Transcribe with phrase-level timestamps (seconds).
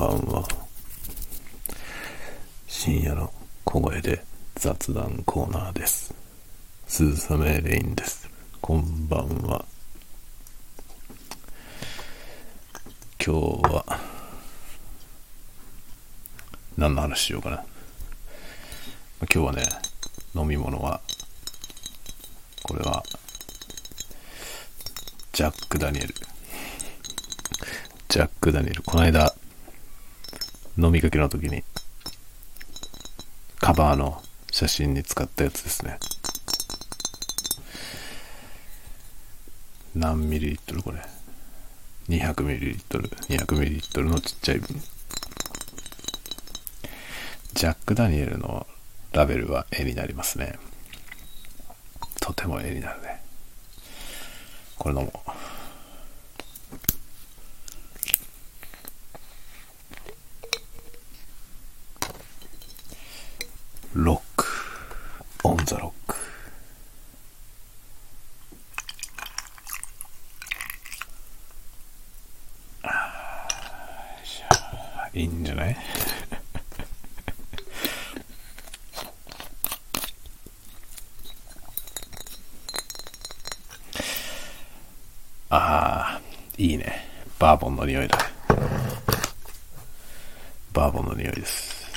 [0.00, 0.48] ばんは。
[2.66, 3.30] 深夜の
[3.64, 4.24] 小声で
[4.54, 6.14] 雑談コーナーです。
[6.86, 8.26] スーメレインです。
[8.62, 9.62] こんばんは。
[13.22, 14.00] 今日は、
[16.78, 17.56] 何の話しようかな。
[19.20, 19.62] 今日はね、
[20.34, 21.02] 飲み物は、
[22.62, 23.04] これは、
[25.34, 26.14] ジャック・ダニエル。
[28.08, 28.82] ジャック・ダニエル。
[28.82, 29.34] この間、
[30.78, 31.62] 飲みかけの時に、
[33.58, 35.98] カバーの写真に使ったやつですね。
[39.94, 41.00] 何ミリリットルこれ
[42.08, 43.08] ？200ミリリットル。
[43.08, 44.80] 200ミリリットルのちっちゃい瓶。
[47.54, 48.66] ジャック・ダニエルの
[49.12, 50.58] ラベルは絵になりますね。
[52.20, 53.20] とても絵になるね。
[54.78, 55.30] これ飲もう。
[64.04, 64.46] ロック。
[65.42, 66.16] オンザロック。
[75.12, 75.76] いいんじゃない
[85.52, 86.20] ああ、
[86.56, 87.04] いいね。
[87.40, 88.18] バーボンの匂いだ。
[90.72, 91.90] バーボンの匂いです。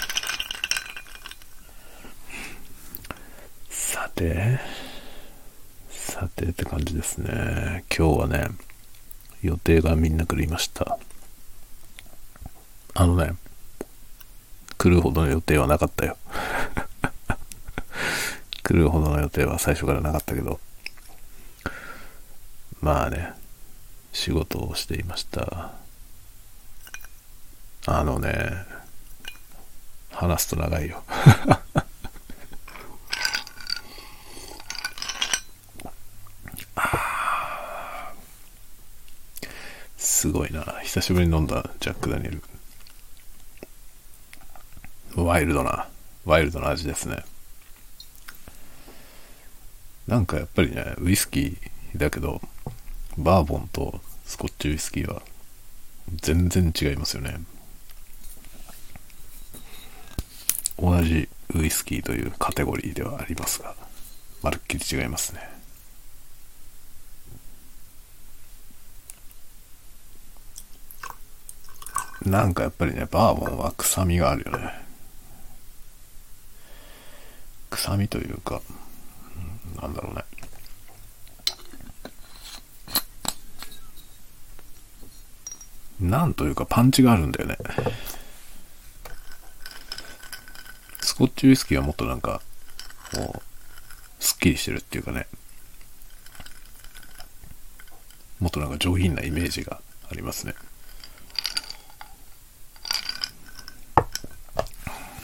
[3.69, 4.59] さて、
[5.91, 7.85] さてって感じですね。
[7.95, 8.47] 今日はね、
[9.43, 10.97] 予定がみんな来りました。
[12.95, 13.35] あのね、
[14.79, 16.17] 来るほどの予定はなかったよ。
[18.63, 20.59] 来るほどの予定は最初からなかったけど、
[22.81, 23.33] まあね、
[24.13, 25.82] 仕事をしていました。
[27.85, 28.65] あのね、
[30.09, 31.03] 話すと長いよ。
[39.97, 40.63] すごいな。
[40.83, 42.41] 久しぶりに飲んだジャック・ダニエル。
[45.15, 45.89] ワイルドな、
[46.23, 47.25] ワイルドな味ですね。
[50.07, 52.41] なんかやっぱりね、ウイスキーだけど、
[53.17, 55.21] バーボンとスコッチウイスキーは
[56.21, 57.41] 全然違いますよね。
[60.79, 63.75] 同じウイスキーというカテゴリーではありますが、
[64.41, 65.53] まるっきり違いますね。
[72.25, 74.73] なんかやっぱりね、バーボンは臭みがあるよね。
[77.69, 78.61] 臭みというか、
[79.81, 80.23] なんだろうね。
[85.99, 87.57] なんというかパンチがあるんだよね。
[91.13, 92.41] スコッチウイスキーはもっとなんか、
[93.15, 93.41] もう、
[94.19, 95.27] すっきりしてるっていうかね。
[98.39, 99.79] もっとなんか上品なイメージが
[100.09, 100.55] ありますね。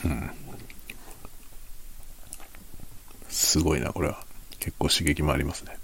[0.06, 0.32] うん。
[3.28, 4.24] すごいな、これは。
[4.60, 5.76] 結構刺激もありますね。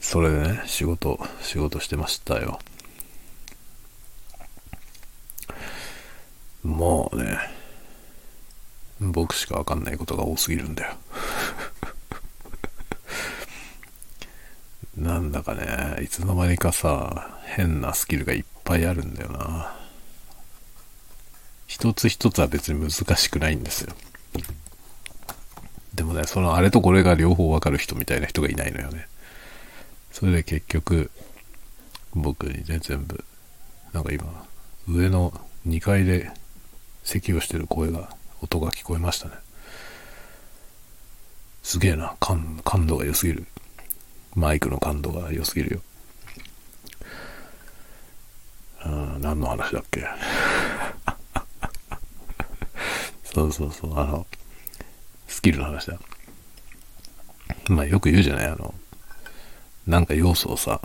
[0.00, 2.60] それでね、仕事、仕事してましたよ。
[6.62, 7.55] もうね、
[9.00, 10.94] 僕しかわかんないことが多すぎるんだよ。
[14.96, 19.76] なんだかね、いつの間にかさ、変なスキルがいっぱいあるんだよな。
[21.66, 23.92] 一つ一つは別に難しくないんですよ。
[25.94, 29.06] でもね、そのあれとこれが両方わかる人みたいな人がいないのよね。
[30.12, 31.10] それで結局、
[32.14, 33.22] 僕にね、全部、
[33.92, 34.46] なんか今、
[34.88, 36.30] 上の2階で
[37.04, 38.08] 咳をしてる声が、
[38.46, 39.34] 音が聞こえましたね。
[41.62, 43.46] すげえな、感感度が良すぎる。
[44.36, 45.80] マイクの感度が良すぎるよ。
[48.86, 50.06] うん、何の話だっけ
[53.24, 54.26] そうそうそう、あの、
[55.26, 55.98] スキルの話だ。
[57.68, 58.72] まあよく言うじゃないあの、
[59.88, 60.80] なんか要素をさ、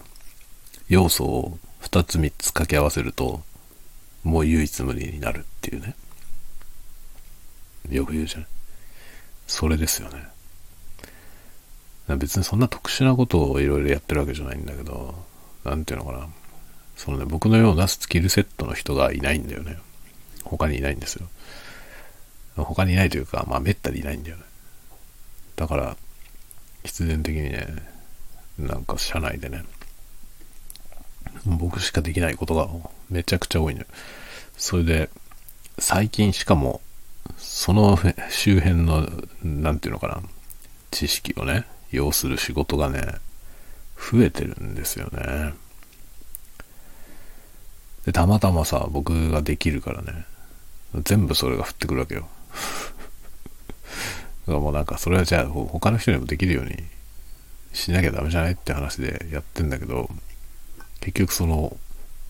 [0.89, 3.43] 要素を2つ3つ掛け合わせると、
[4.23, 5.95] もう唯一無二になるっていうね。
[7.91, 8.47] よく言うじゃん。
[9.47, 10.23] それですよね。
[12.17, 15.15] 別にそんな特殊なことをいろいろやってるわけじゃないんだけど、
[15.63, 16.27] なんていうのかな。
[16.95, 19.77] そのね、僕のようなスキルセットの人がいないんだよね。
[20.43, 21.27] 他にいないんですよ。
[22.55, 24.43] 他にいないというか、まあめったにいないんだよね。
[25.55, 25.97] だから、
[26.83, 27.67] 必然的にね、
[28.57, 29.63] なんか社内でね、
[31.45, 32.67] 僕しかできないことが
[33.09, 33.87] めちゃくちゃ多いのよ。
[34.57, 35.09] それで、
[35.79, 36.81] 最近しかも、
[37.37, 37.97] その
[38.29, 39.09] 周辺の、
[39.43, 40.21] なんていうのかな、
[40.91, 43.01] 知識をね、要する仕事がね、
[43.97, 45.53] 増えてるんですよね。
[48.05, 50.25] で、たまたまさ、僕ができるからね、
[51.03, 52.27] 全部それが降ってくるわけよ。
[54.47, 56.83] だからもうなんか、それはじゃあ他の人にもできるように
[57.73, 60.09] しなきゃダメじゃないって話でやってんだけど、
[60.99, 61.77] 結局その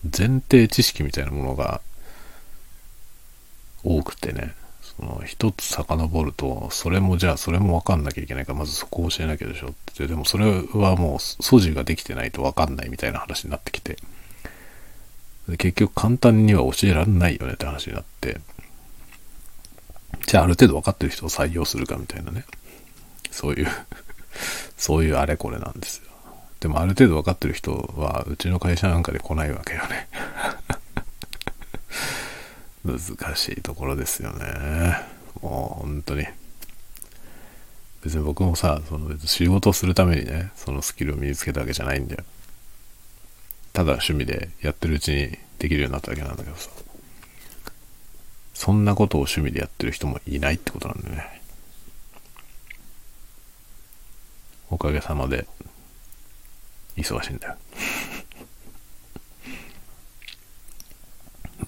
[0.04, 1.80] 前提知識みたいなものが
[3.84, 4.54] 多くてね、
[4.96, 13.96] その一つ遡ると、それもじゃあそれもわかんなきゃいけないから、まずそこを教えなきゃでしょって、でもそれはもう素地ができてないとわかんないみたいな話になってきて、
[15.58, 18.40] 結局簡単には教えられないよねって話になって、
[20.26, 22.44] じゃあある程度分かってる人を採用するかみたいなね、
[23.30, 23.68] そういう
[24.76, 26.04] そういうあれこれなんですよ。
[26.60, 30.08] でもある程度分かってる人はうちの会社なんかで来ないわけよね。
[32.84, 32.98] 難
[33.36, 34.44] しいところですよね。
[35.40, 36.26] もう本当に。
[38.02, 42.24] 別に僕もさその別に仕事をするためにねそのスキルを身につけたわけじゃないんだよ。
[43.72, 46.70] ただ趣味でやってるうちにできるようになっただけなんだけどさ。
[48.54, 51.42] そんなことを趣味でやってる人もいないってことなんだよね。
[54.70, 55.46] おかげさまで
[56.96, 57.56] 忙しいんだよ。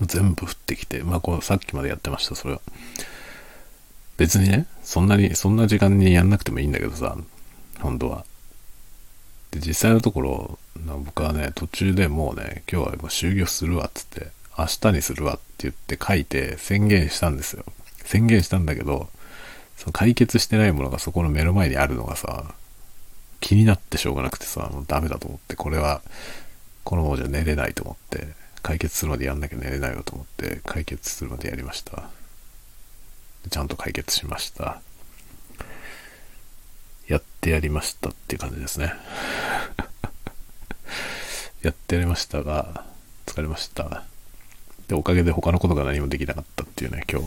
[0.07, 2.61] 全部降ってきて、まあこうさっきまでやってました、それは。
[4.17, 7.17] 別にね、そんなに、そんな時間にやんなくてもいいんだけどさ、
[7.81, 8.25] 本当は。
[9.51, 10.59] で、実際のところ、
[11.05, 17.65] 僕はね、途中でもうね、今日はもう終業するわっつって、明日にするわって言って書いて宣言したんですよ。
[18.05, 19.09] 宣言したんだけど、
[19.77, 22.55] その解決してないものがそこの目の前にあるのがさ、
[23.41, 26.03] 気になってしょうがなくてさ、もうダメだと思って、これは、
[26.85, 28.29] このままじゃ寝れないと思って、
[28.65, 32.09] 解決するまでやんなきゃ寝れないよと思って、解決するまでやりました。
[33.51, 34.81] ちゃんと解決しました。
[37.07, 38.95] やってやりましたっていう感じですね。
[41.61, 42.87] やってやりましたが、
[43.27, 44.05] 疲れました。
[44.89, 47.27] で、おかげで他のことが何もできなかったっていうね、今日。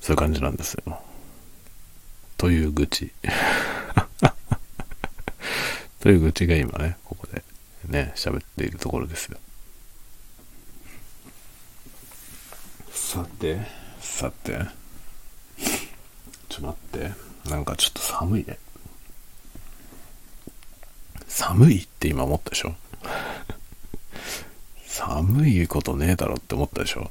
[0.00, 1.00] そういう感じなんですよ。
[2.38, 3.12] という愚痴。
[6.00, 7.44] という愚痴が今ね、ここで
[7.86, 9.38] ね、喋っているところですよ。
[12.94, 13.58] さて、
[14.00, 14.58] さて、
[16.48, 18.58] ちょっと待って、なんかちょっと寒いね。
[21.28, 22.74] 寒いって今思ったでしょ？
[24.86, 27.10] 寒いことねえだろって思ったでしょ？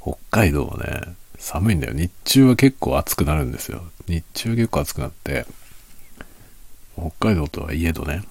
[0.00, 1.92] 北海道はね、寒いんだよ。
[1.94, 3.82] 日中は結構暑くなるんですよ。
[4.06, 5.44] 日中は結構暑くなって、
[6.96, 8.22] 北海道とはいえどね、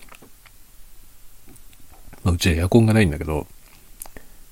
[2.24, 3.48] まあ、うちはエアコンがないんだけど、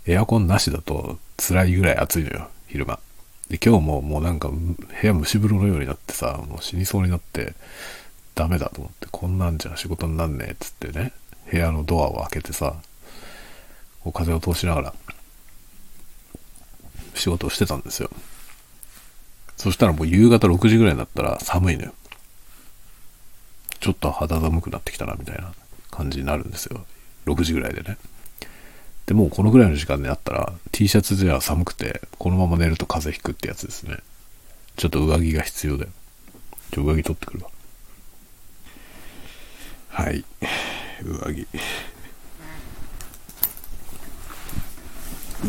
[0.08, 3.00] エアコンなしだと辛いぐらい暑いのよ、昼間。
[3.50, 7.54] で、今日ももうなんか部屋蒸し風呂のようになってさ、もう死にそうになって、
[8.36, 11.12] ダメだと思って、こんなんじゃ仕事になんねえっつってね、
[11.52, 12.76] 部屋のドアを開けてさ、
[14.04, 14.94] こう風を通しながら、
[17.16, 18.10] 仕事をしてたんですよ。
[19.58, 21.94] そしたらもう夕方6時ぐらいになったら寒いのよ。
[23.80, 25.54] ちょっと肌寒くなってきたな、みたいな
[25.90, 26.86] 感じになるんですよ。
[27.26, 27.98] 6時ぐらいでね。
[29.06, 33.98] で、もうこのぐらいの時間になったら T シャツでは寒くて、このまま寝ると風邪ひくってやつですね。
[34.78, 35.90] ちょっと上着が必要だよ。
[36.72, 37.50] ちょ、上着取ってくるわ。
[39.90, 40.26] はい。
[41.04, 41.48] 上着。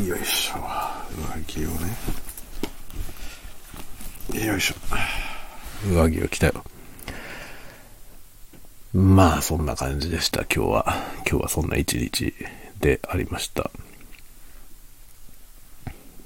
[0.06, 0.56] よいしょ。
[1.34, 1.96] 上着をね。
[4.46, 4.75] よいしょ。
[5.88, 6.62] 上着を着たよ。
[8.92, 10.84] まあ、そんな感じでした、今日は。
[11.28, 12.34] 今日はそんな一日
[12.80, 13.71] でありました。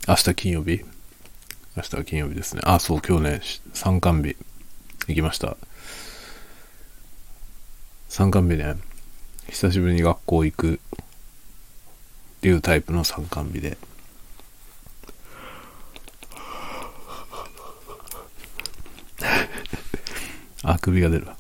[0.09, 0.85] 明日金曜日？
[1.77, 2.63] 明日は金曜日ですね。
[2.65, 3.41] あ、そう、今日ね、
[3.75, 4.37] 参観日
[5.07, 5.57] 行きました。
[8.09, 8.75] 参観日ね、
[9.49, 10.79] 久しぶりに学校行くっ
[12.41, 13.79] ていうタイプの参観日で。
[20.63, 21.37] あくびが出るわ。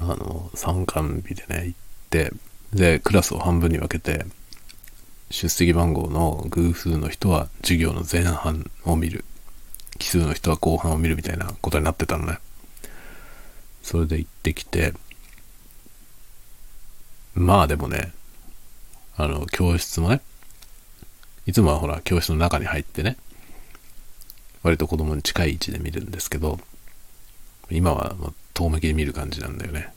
[0.00, 1.78] あの、参観日でね、行っ
[2.08, 2.32] て、
[2.72, 4.26] で、クラスを半分に分けて、
[5.30, 9.24] 出席番号の偶数の人は授業の前半を見る。
[9.98, 12.38] 奇数の人は後半を見るみたいなことになってたのね。
[13.82, 14.92] それで行ってきて、
[17.34, 18.12] まあでもね、
[19.16, 20.20] あの、教室もね、
[21.46, 23.16] いつもはほら、教室の中に入ってね、
[24.62, 26.58] 割と子供に近い位置で見るんですけど、
[27.70, 28.14] 今は
[28.54, 29.92] 遠向きに見る感じなんだよね。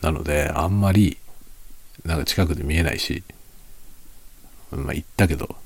[0.00, 1.18] なので、あんまり、
[2.04, 3.22] なんか近くで見えないし、
[4.70, 5.56] まあ行ったけど、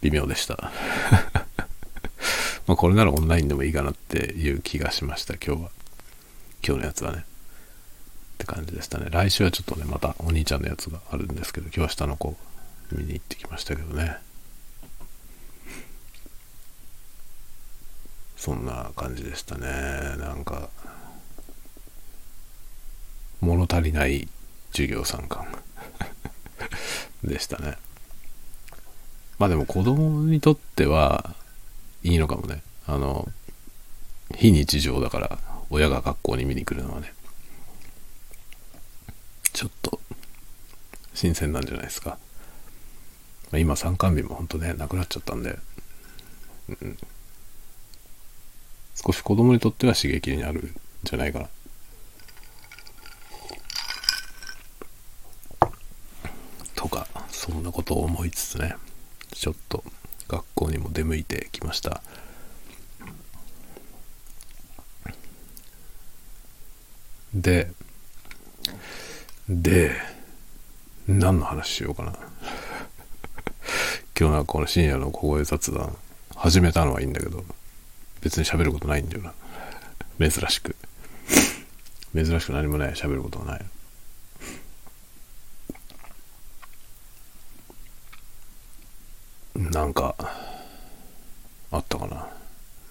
[0.00, 0.72] 微妙でした。
[2.66, 5.70] まあこれならオンラインでもいいかなっていう気がしました、今日は。
[6.66, 7.18] 今日のやつはね。
[7.18, 7.24] っ
[8.38, 9.08] て感じでしたね。
[9.10, 12.36] 来週はちょっとね、またお兄ちゃんのやつがあるんですけど、今日は下の子
[12.92, 14.18] 見に行ってきましたけどね。
[18.36, 19.66] そんな感じでしたね。
[20.18, 20.68] なんか、
[23.40, 24.28] 物足りない
[24.72, 25.46] 授業参観
[27.24, 27.76] でしたね。
[29.38, 31.34] まあでも子供にとっては
[32.02, 32.62] いいのかもね。
[32.86, 33.28] あの、
[34.36, 35.38] 非日常だから
[35.70, 37.12] 親が学校に見に来るのはね。
[39.52, 40.00] ちょっと
[41.14, 42.18] 新鮮なんじゃないですか。
[43.52, 45.58] 今参観日も本当ね、なくなっちゃったんで、
[46.68, 46.98] うん、
[48.94, 51.48] 少し子供にとっては刺激になるんじゃないかな。
[56.78, 58.76] とか、そんなことを思いつつね、
[59.32, 59.82] ちょっと
[60.28, 62.00] 学校にも出向いてきました。
[67.34, 67.72] で、
[69.48, 69.90] で、
[71.08, 72.12] 何の話しようかな。
[74.18, 75.96] 今日はこの深夜の小声雑談
[76.36, 77.44] 始めたのはいいんだけど、
[78.20, 80.30] 別に喋ることないんだよな。
[80.30, 80.76] 珍しく。
[82.14, 82.92] 珍しく何もない。
[82.92, 83.66] 喋ることがない。
[89.58, 90.14] なんか、
[91.72, 92.28] あったかな。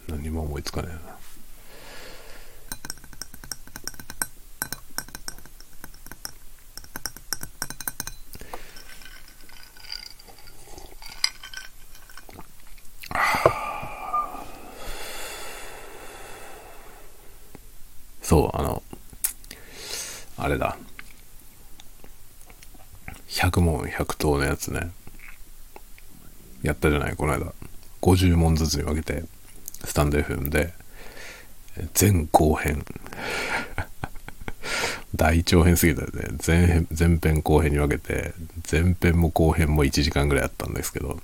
[0.10, 1.18] 何も思いつかねえな。
[18.22, 18.84] そう、あの、
[20.36, 20.77] あれだ。
[23.29, 24.91] 100問100答のやつね。
[26.63, 27.53] やったじゃない、この間。
[28.17, 29.24] 50問ずつに分けて、
[29.86, 30.74] スタンド FM で、
[32.00, 32.83] 前後編。
[35.15, 36.38] 大長編すぎたよね。
[36.45, 38.33] 前編、前編後編に分けて、
[38.69, 41.21] 前編も後編も1時間ぐらいあったんですけど、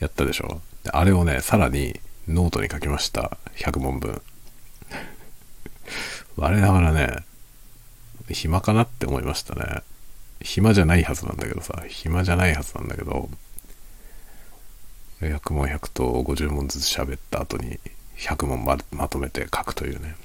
[0.00, 0.60] やったでしょ？
[0.92, 3.38] あれをね、さらにノートに書きました。
[3.56, 4.20] 100問分。
[6.36, 7.16] 我ながらね、
[8.28, 9.82] 暇かなって思いましたね。
[10.42, 13.30] 暇じゃないはずなんだけどさ、暇じゃないはずなんだけど、
[15.20, 17.78] 100問100と50問ずつ喋った後に
[18.18, 20.16] 100問ままとめて書くというね。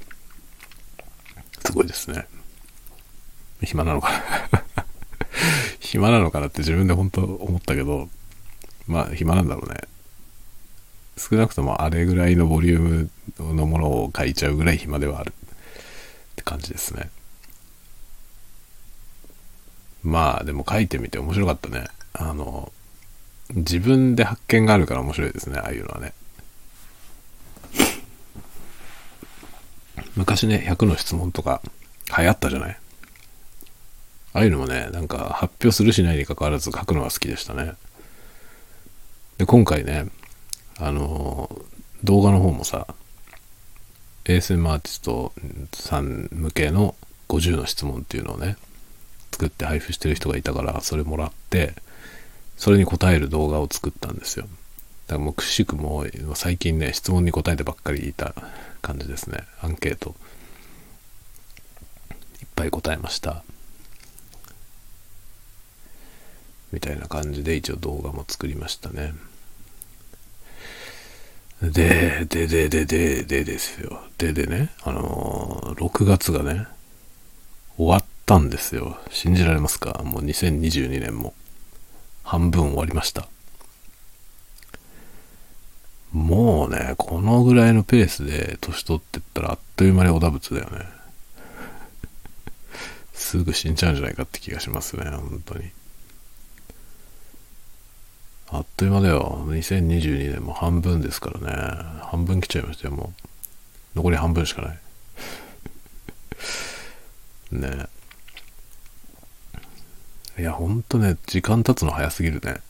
[1.66, 2.28] すごいですね。
[3.62, 4.64] 暇なのかな
[5.80, 8.10] 暇なのかなって自分で本当思ったけど、
[8.88, 9.80] まあ暇なんだろうね。
[11.18, 12.80] 少なくともあれぐらいのボリュー
[13.40, 15.34] ムのものを書いちゃうぐらい暇ではある。
[15.34, 17.10] って感じですね。
[20.04, 21.88] まあでも書いてみて面白かったね。
[22.14, 22.72] あの、
[23.53, 26.13] 自分で発見があるから面白いですね、ああいうのはね。
[30.15, 31.62] 昔ね、100の質問とか
[32.17, 32.77] 流行ったじゃない？
[34.34, 37.74] ああいうのもね、なんか発表するしないに関わらず書くのが好きでしたね。
[39.38, 40.08] で、今回ね、
[40.77, 41.50] あの、
[42.03, 42.88] 動画の方もさ、
[44.25, 45.34] ASM アーティスト
[45.74, 46.96] さん向けの
[47.27, 48.55] 50の質問っていうのをね、
[49.31, 51.74] 作って配布してる人がいたから、それもらって、
[52.62, 54.46] それに答える動画を作ったんですよ。
[55.08, 58.36] だからもうくしくも最近ね、質問に答えてばっかりいた
[58.84, 59.39] 感じですね。
[59.63, 60.13] アンケート。
[62.39, 63.44] いっぱい答えました。
[66.72, 69.15] みたいな感じで一応動画も作りましたね。
[71.63, 74.03] で、で、で、で、で、でですよ。
[74.20, 76.68] で、でね、あのー、6月がね、
[77.77, 79.00] 終わったんですよ。
[79.10, 80.03] 信じられますか？
[80.03, 81.34] もう2022年も
[82.24, 83.28] 半分終わりました。
[86.12, 90.86] もうね、このぐらいのペースで年取ってったらあっという間におだぶつだよね。
[93.13, 95.72] すぐ死んじゃうんじゃないかって気がしますね、本当に。
[98.50, 99.46] あっという間だよ。
[99.48, 101.48] 2022年も半分ですからね。
[102.04, 103.13] 半分来ちゃいましたよ、も
[103.96, 103.98] う。
[103.98, 104.80] 残り半分しかない。
[107.51, 108.00] ねえ
[110.42, 112.62] いや、ほんとね、時間経つの早すぎるね。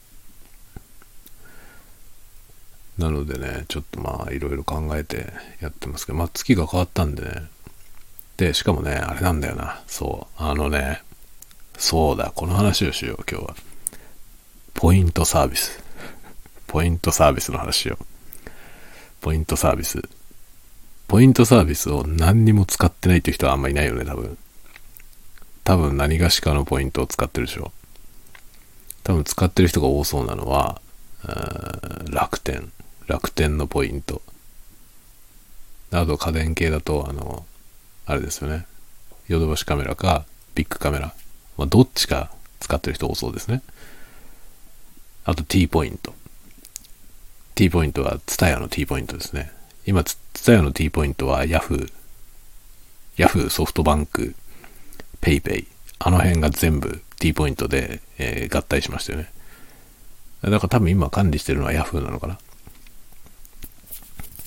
[2.97, 7.43] なのでね、ちょっとまあ、いろいろ考えてやってますけど、まあ、月が変わったんでね。
[8.35, 9.81] で、しかもね、あれなんだよな。
[9.87, 10.43] そう。
[10.43, 11.01] あのね、
[11.77, 13.55] そうだ、この話をしよう、今日は。
[14.73, 15.81] ポイントサービス。
[16.67, 17.97] ポイントサービスの話を。
[19.21, 20.01] ポイントサービス。
[21.07, 24.37] ポイントサービスを何にも使ってないっていう人はあんまいないよね、多分。
[25.71, 27.71] 多分何がしかのポイントを使ってるでしょ。
[29.05, 30.81] 多分使ってる人が多そうなのは、
[32.09, 32.73] 楽天。
[33.07, 34.21] 楽天のポイント。
[35.91, 37.45] あと家電系だと、あの、
[38.05, 38.65] あれですよね。
[39.29, 40.25] ヨドバシカメラか
[40.55, 41.13] ビッグカメラ。
[41.57, 43.61] まあ、どっちか使ってる人多そうですね。
[45.23, 46.13] あと T ポイント。
[47.55, 49.53] T ポイントは TSUTAYA の T ポイントですね。
[49.85, 51.89] 今、TSUTAYA の T ポイントは Yahoo、
[53.15, 54.35] Yahoo ソフトバンク、
[55.21, 55.67] PayPay、
[55.99, 59.31] あの辺が全部 T ポイントで、えー、合体しましたよね。
[60.41, 62.39] だから多分今管理してるのは Yahoo なのかな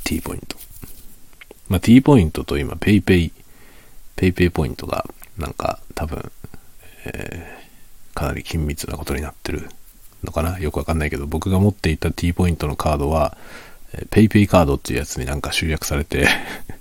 [0.04, 0.56] ？T ポイント。
[1.68, 3.30] まあ、T ポイントと今 PayPay、
[4.16, 5.06] PayPay ポイントが
[5.38, 6.32] なんか多分、
[7.06, 9.68] えー、かなり緊密なことになってる
[10.24, 10.58] のかな？
[10.58, 13.36] よくわかんないけど、僕が持っていた T ポイントのカードは、
[14.10, 16.26] PayPay カードっていうやつになんか集約されて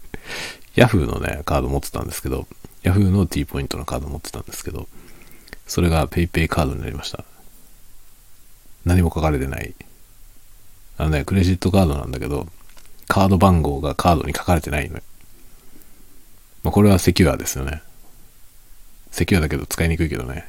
[0.75, 2.47] Yahoo のね、カード持ってたんですけど、
[2.83, 4.87] Yahoo の T ポイントのカード持ってたんですけど、
[5.67, 7.23] それが PayPay カードになりました。
[8.85, 9.73] 何も書かれてない。
[10.97, 12.47] あのね、クレジットカードなんだけど、
[13.07, 15.03] カード番号がカードに書かれてないのよ。
[16.63, 17.81] まあ、これはセキュアですよね。
[19.11, 20.45] セキュアだけど使いにくいけどね。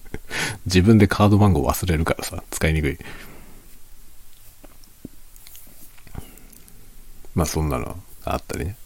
[0.66, 2.98] 自分でカード番号忘れるからさ、使いにくい。
[7.34, 8.76] まあそんなのがあったりね、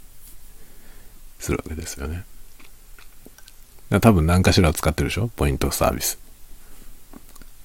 [1.39, 2.25] するわけですよね。
[3.89, 5.29] 多分何かしら使ってるでしょ？
[5.29, 6.19] ポイントサービス。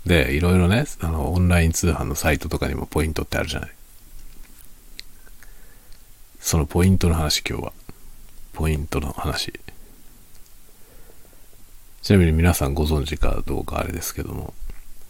[0.05, 3.71] で、いろいろね、あの、オンライン通販のサイトとかにもポイントってあるじゃない。
[6.39, 7.73] そのポイントの話今日は。
[8.53, 9.53] ポイントの話。
[12.01, 14.53] ちなみに皆さんご存知かどうかあれですけども、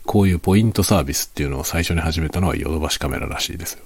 [0.06, 3.84] こういうポイントサービスっていうのを最初に始めたのはヨドバシカメラらしいですよ。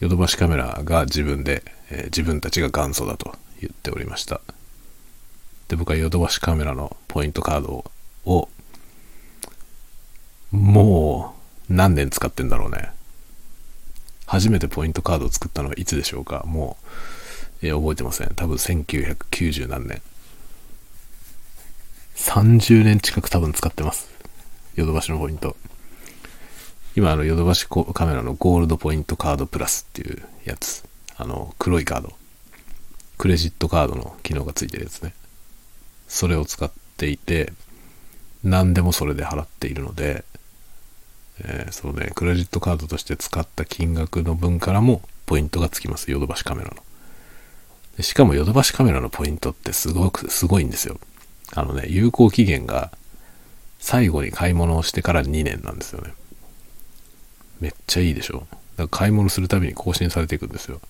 [0.00, 4.40] ヨドバシカメラが自分で、えー、自分たちが元祖だと言っておりました。
[5.72, 7.90] で、僕はヨドバシカメラのポイントカード
[8.26, 8.48] を、
[10.50, 11.34] も
[11.70, 12.90] う何年使ってんだろうね。
[14.26, 16.42] 初めてポイントカードを作ったのはいつでしょうか？
[16.44, 16.76] も
[17.62, 18.34] う、えー、覚えてません。
[18.34, 20.02] 多分1990何年。
[22.16, 24.10] 30年近く多分使ってます。
[24.74, 25.56] ヨドバシのポイント。
[26.94, 30.84] 今、あの、ヨドバシカメラのゴールドポイントカードプラスっていうやつ。
[31.16, 32.12] あの、黒いカード。
[33.16, 35.14] クレジットカードの機能がついてるやつね。
[36.12, 37.54] それを使っていて、
[38.44, 40.24] 何でもそれで払っているので、
[41.40, 46.10] えー、そうね、クレジットカードとして使った金額の分からもポイントがつきます。
[46.10, 46.76] ヨドバシカメラの。
[47.96, 51.00] でしかもヨドバシカメラのポイントってすごく、すごいんですよ。
[51.54, 52.92] あのね、有効期限が
[53.78, 56.12] 最後に買い物をしてから2年なんですよね。
[57.60, 58.40] めっちゃいいでしょ。
[58.40, 60.82] だから買い物するたびに更新されていくんですよ。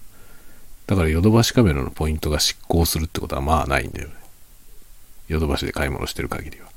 [0.89, 4.22] だからヨドバシカメラのポイントが失効するってことはまあないんだよね。
[5.29, 6.67] ヨドバシで買い物してる限りは。
[6.67, 6.71] っ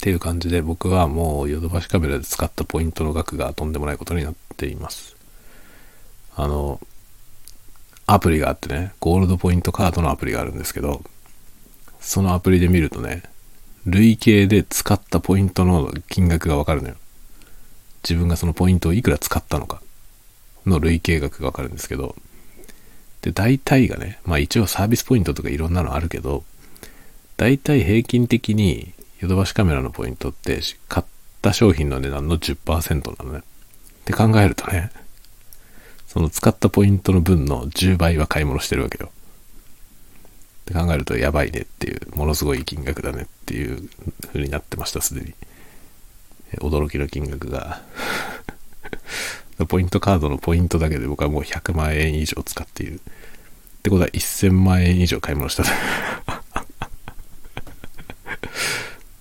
[0.00, 5.16] ていう感じで僕はもうヨドバシカメラで使ったポイントの額がとんでもないことになっています。
[6.36, 6.80] あの、
[8.06, 11.02] アプリがあってね、ゴールドポイントカードのアプリがあるんですけど、
[12.00, 13.22] そのアプリで見るとね、
[13.86, 16.94] 累計で使ったポイントの金額がわかるのよ。
[18.08, 19.82] 自分がそのポイントをいくら使ったのか
[20.66, 22.14] の累計額がわかるんですけど、
[23.26, 26.44] で、大体がね、まあ一応サービスポイントとかいろんなのあるけど、
[27.36, 31.06] 大体平均的にヨドバシカメラのポイントって買っ
[31.42, 33.40] た商品の値段の10%なのね。
[33.40, 33.42] っ
[34.04, 34.92] て考えるとね、
[36.06, 39.10] その使ったポイントの分の10倍は買い物してるわけよ。
[39.10, 43.88] って考えるとやばいねっていう、ものすごい金額だねっていう
[44.28, 45.34] 風になってました、すでに。
[46.58, 47.82] 驚きの金額が
[49.66, 53.00] ポイントカードのポイントだけで僕はもう100万円以上使っている。
[53.86, 55.62] ってことは1000万円以上買い物した。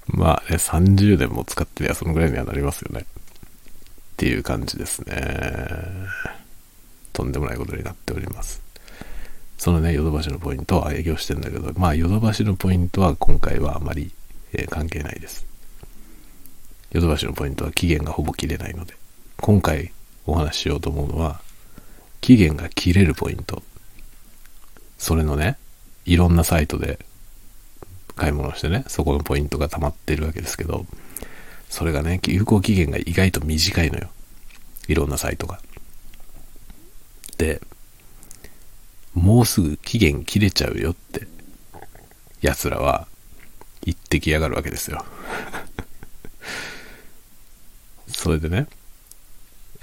[0.07, 3.01] まあね、30年も使ってりゃそのぐらいにはなりますよね。
[3.01, 3.03] っ
[4.17, 5.15] ていう感じですね。
[7.13, 8.59] とんでもないことになっております。
[9.59, 14.11] そのね、ヨドバシのポイントは営業してんだけど、まあ、ヨドバシのポイントは今回はあまり、
[14.53, 15.45] えー、関係ないです。
[16.91, 18.95] ヨドバシのポイントは期限がほぼ切れないので、
[19.37, 19.91] 今回
[20.25, 21.39] お話ししようと思うのは、
[22.19, 23.61] 期限が切れるポイント。
[24.97, 25.57] それのね、
[26.05, 26.99] いろんなサイトで
[28.15, 30.85] 買い物してね、そこのポイントが溜まってるわけですけど、
[31.69, 34.09] それがね、有効期限が意外と短いのよ。
[34.87, 35.59] いろんなサイトが。、
[37.37, 37.59] で
[39.13, 41.27] もうすぐ期限切れちゃうよって、
[42.41, 43.07] 奴らは
[43.81, 45.05] 言ってきやがるわけですよ。
[48.07, 48.67] それでね、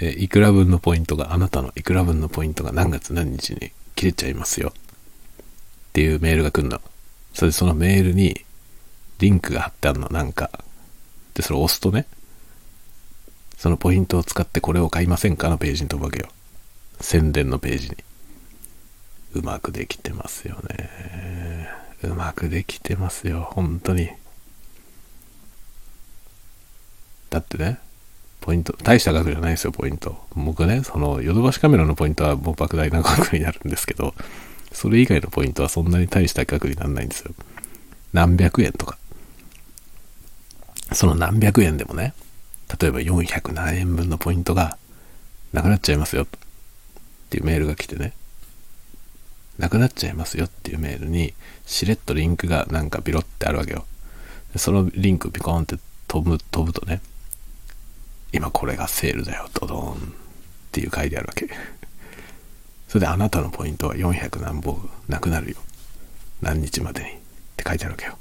[0.00, 4.72] えいくら分のポイントが、あなたのいくら分のポイントが何月何日に切れちゃいますよ。
[5.92, 6.80] っていうメールが来るの。
[7.34, 8.46] それでそのメールに
[9.18, 10.50] リンクが貼ってあるの、なんか。
[11.34, 12.06] で、それを押すとね、
[13.58, 16.28] そのポイントを使ってこれを買いませんかのページに飛ぶわけよ。
[16.98, 17.96] 宣伝のページに。
[19.34, 21.68] うまくできてますよね。
[22.04, 24.08] うまくできてますよ、本当に。
[27.28, 27.80] だってね、
[28.40, 30.26] ポイント、大した額じゃないですよ、ポイント。
[30.34, 34.14] 僕ね、その、ヨドバシカメラのポイントはもう莫大な額になるんですけど、
[34.72, 37.32] それ以外のポイントはそんなに大した額にならないんですよ。
[38.12, 38.98] 何百円とか。
[40.92, 42.14] その何百円でもね、
[42.80, 44.76] 例えば400何円分のポイントが
[45.52, 46.26] なくなっちゃいますよっ
[47.30, 48.12] ていうメールが来てね、
[49.58, 51.34] なくなっちゃいますよっていうメールに、
[51.66, 53.84] しれっとリンクがなんかビロってあるわけよ。
[54.56, 55.76] そのリンクピコーンって
[56.08, 57.00] 飛ぶ、飛ぶとね、
[58.32, 59.96] 今これがセールだよ、ドドーンっ
[60.72, 61.48] ていう書いてあるわけ。
[62.92, 65.56] それであなたのポイントは400何本なくなるよ。
[66.42, 67.12] 何日までにっ
[67.56, 68.18] て書いてあるわけよ。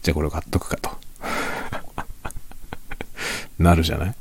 [0.00, 0.96] じゃあこれ買っとくかと。
[3.58, 4.14] なるじゃない？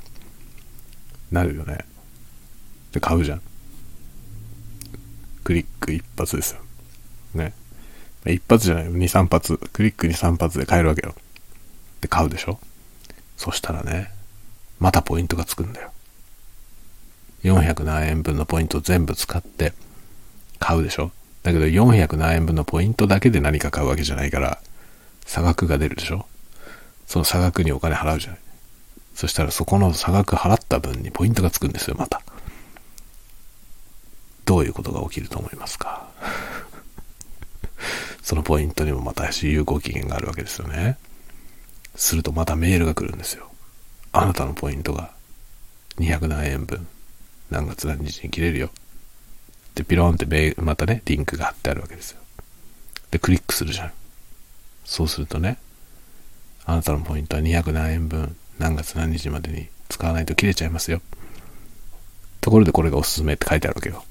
[1.31, 1.85] なるよね。
[2.91, 3.41] で、買うじゃん。
[5.43, 6.61] クリック一発ですよ。
[7.35, 7.53] ね。
[8.25, 8.93] 一発じゃないよ。
[8.93, 9.57] 2、3発。
[9.71, 11.13] クリック2、3発で買えるわけよ。
[12.01, 12.59] で、買うでしょ？
[13.37, 14.11] そしたらね、
[14.79, 15.91] またポイントがつくんだよ。
[17.43, 19.73] 400何円分のポイント全部使って
[20.59, 21.11] 買うでしょ？
[21.43, 24.59] だけど400何円分のポイントだけで何か買うわけじゃないから、
[25.25, 26.25] 差額が出るでしょ？
[27.07, 28.39] その差額にお金払うじゃない。
[29.15, 32.21] そしたらそこの差額払った分にポイントがつくんですよ、また。
[34.45, 36.07] どういうことが起きると思いますか？
[38.21, 40.97] そのポイントにもまた有効期限があるわけですよね。
[41.95, 43.49] するとまたメールが来るんですよ。
[44.11, 45.11] あなたのポイントが
[45.97, 46.87] 200何円分
[47.49, 48.69] 何月何日に切れるよ。
[49.75, 52.21] で、ピローンってメまたね、リンクが貼ってあるわけですよ。
[53.11, 53.91] で、クリックするじゃん。
[54.85, 55.57] そうするとね、
[56.65, 61.01] あなたのポイントは200何円分何月何日までに使わないと切れちゃいますよ。
[62.41, 64.03] ところでこれがおすすめって書いてあるわけよ。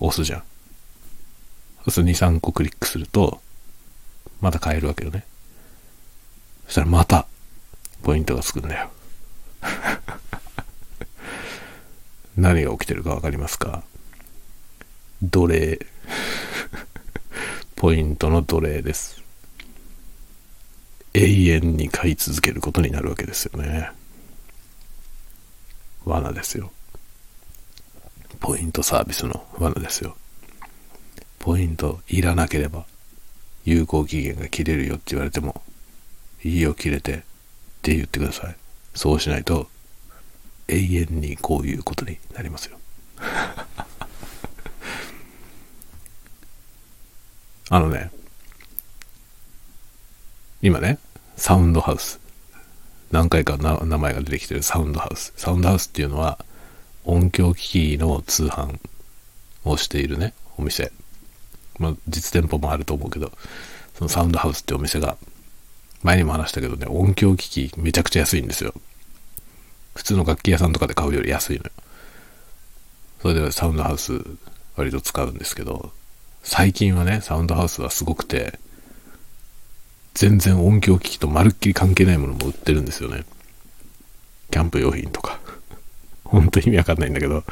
[0.00, 0.40] 押すじゃん。
[0.40, 0.44] そ
[1.86, 3.40] うすると2、3個クリックすると、
[4.40, 5.24] また買えるわけよね。
[6.66, 7.26] そしたらまた、
[8.02, 8.90] ポイントがつくんだよ。
[12.36, 13.82] 何が起きてるかわかりますか？
[15.22, 15.78] 奴隷。
[17.76, 19.22] ポイントの奴隷です。
[21.14, 23.90] 永遠に買い続けることになるわけですよね。
[26.04, 26.72] 罠ですよ。
[28.40, 30.16] ポイントサービスの罠ですよ。
[31.38, 32.84] ポイントいらなければ
[33.64, 35.62] 有効期限が切れるよって言われても、
[36.42, 37.20] いいよ切れてっ
[37.82, 38.56] て言ってください。
[38.94, 39.68] そうしないと
[40.68, 42.78] 永遠にこういうことになりますよ。
[47.70, 48.10] あのね、
[50.62, 50.98] 今ね、
[51.36, 52.20] サウンドハウス。
[53.10, 55.32] 何回か名前が出てきてるサウンドハウス。
[55.36, 56.44] サウンドハウスっていうのは、
[57.04, 58.78] 音響機器の通販
[59.64, 60.92] をしているね、お店。
[61.78, 63.32] まあ、実店舗もあると思うけど、
[63.98, 65.16] そのサウンドハウスってお店が、
[66.02, 68.74] 前にも話したけどね、音響機器めちゃくちゃ安いんですよ。
[69.94, 71.70] 普通の楽器屋さんとかで買うより安いのよ。
[73.22, 74.20] それでサウンドハウス
[74.76, 75.92] 割と使うんですけど、
[76.42, 78.58] 最近はね、サウンドハウスはすごくて、
[80.14, 83.24] 全然音響機器とまるっきり関係ないものも売ってるんですよね。
[84.50, 85.40] キャンプ用品とか。
[86.24, 87.44] 本当意味わかんないんだけど、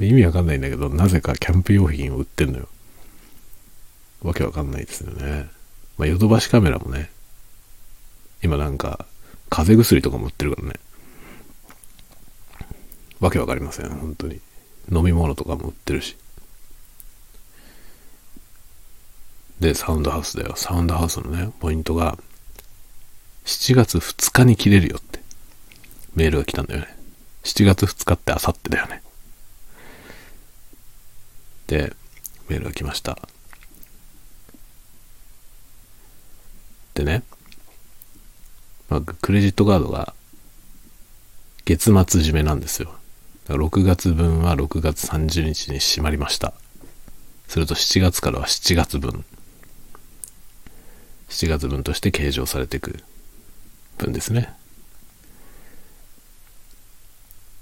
[0.00, 2.68] 意味わかんないんだけど、なぜかキャンプ用品を売ってんのよ。
[4.22, 5.48] わけわかんないですよね。
[5.98, 7.10] まあ、ヨドバシカメラもね、
[8.42, 9.06] 今なんか、
[9.50, 10.74] 風邪薬とかも売ってるからね。
[13.22, 14.40] わけわかりません、本当に。
[14.90, 16.16] 飲み物とかも売ってるし。
[19.60, 20.54] で、サウンドハウスだよ。
[20.56, 22.18] サウンドハウスのね、ポイントが、
[23.44, 25.20] 7月2日に切れるよって、
[26.16, 26.98] メールが来たんだよね。
[27.44, 29.02] 7月2日ってあさってだよね。
[31.68, 31.94] で、
[32.48, 33.16] メールが来ました。
[36.94, 37.22] でね、
[38.88, 40.12] まあ、クレジットカードが
[41.64, 42.96] 月末締めなんですよ。
[43.48, 46.54] 6月分は6月30日に閉まりました。
[47.48, 49.24] すると7月からは7月分。
[51.28, 53.02] 7月分として計上されていく
[53.98, 54.54] 分ですね。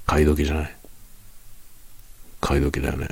[0.07, 0.77] 買い時じゃない
[2.41, 3.09] 買い時だよね。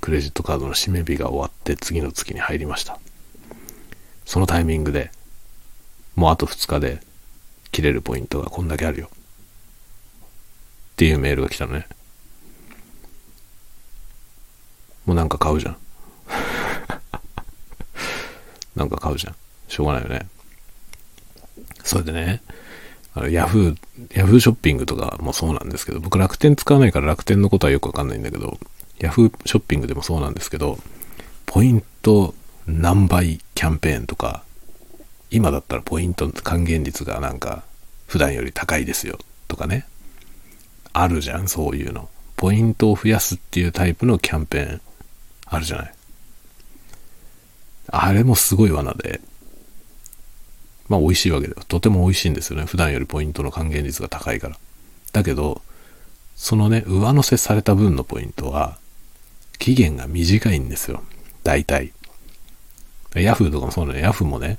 [0.00, 2.98] クレジットカードの締め日が終わって次の月に入りました。
[4.24, 5.12] そのタイミングで
[6.16, 7.00] もうあと2日で
[7.72, 9.10] 切れるポイントがこんだけあるよ。
[10.96, 11.86] っていうメールが来たのね。
[15.04, 15.76] もうなんか買うじゃん。
[18.74, 19.34] なんか買うじゃん。
[19.68, 20.26] しょうがないよね。
[21.84, 22.40] それでね、
[23.12, 23.76] あのヤフー、
[24.14, 28.58] ヤフーショッピングとかもそうなんですけど、僕楽天使わないから楽天のことはよくわかんないんだけど、
[28.98, 30.78] ヤフーショッピングでもそうなんですけど、
[31.44, 32.34] ポイント
[32.66, 34.44] 何倍キャンペーンとか、
[35.30, 37.64] 今だったらポイント還元率がなんか
[38.06, 39.84] 普段より高いですよとかね。
[41.02, 42.08] あるじゃん、そういうの。
[42.36, 44.80] ポイントを増やすっていうタイプのキャンペーン
[45.46, 45.94] あるじゃない。
[47.88, 49.20] あれもすごい罠で、
[50.88, 51.62] まあ美味しいわけだよ。
[51.66, 52.66] とても美味しいんですよね。
[52.66, 54.56] 普段よりポイントの還元率が高いから。
[55.12, 55.62] だけど、
[56.36, 58.78] そのね、上乗せされた分のポイントは、
[59.58, 61.02] 期限が短いんですよ。
[61.42, 61.92] 大体。
[63.14, 64.00] ヤフーとかもそうね。
[64.00, 64.58] ヤフーもね、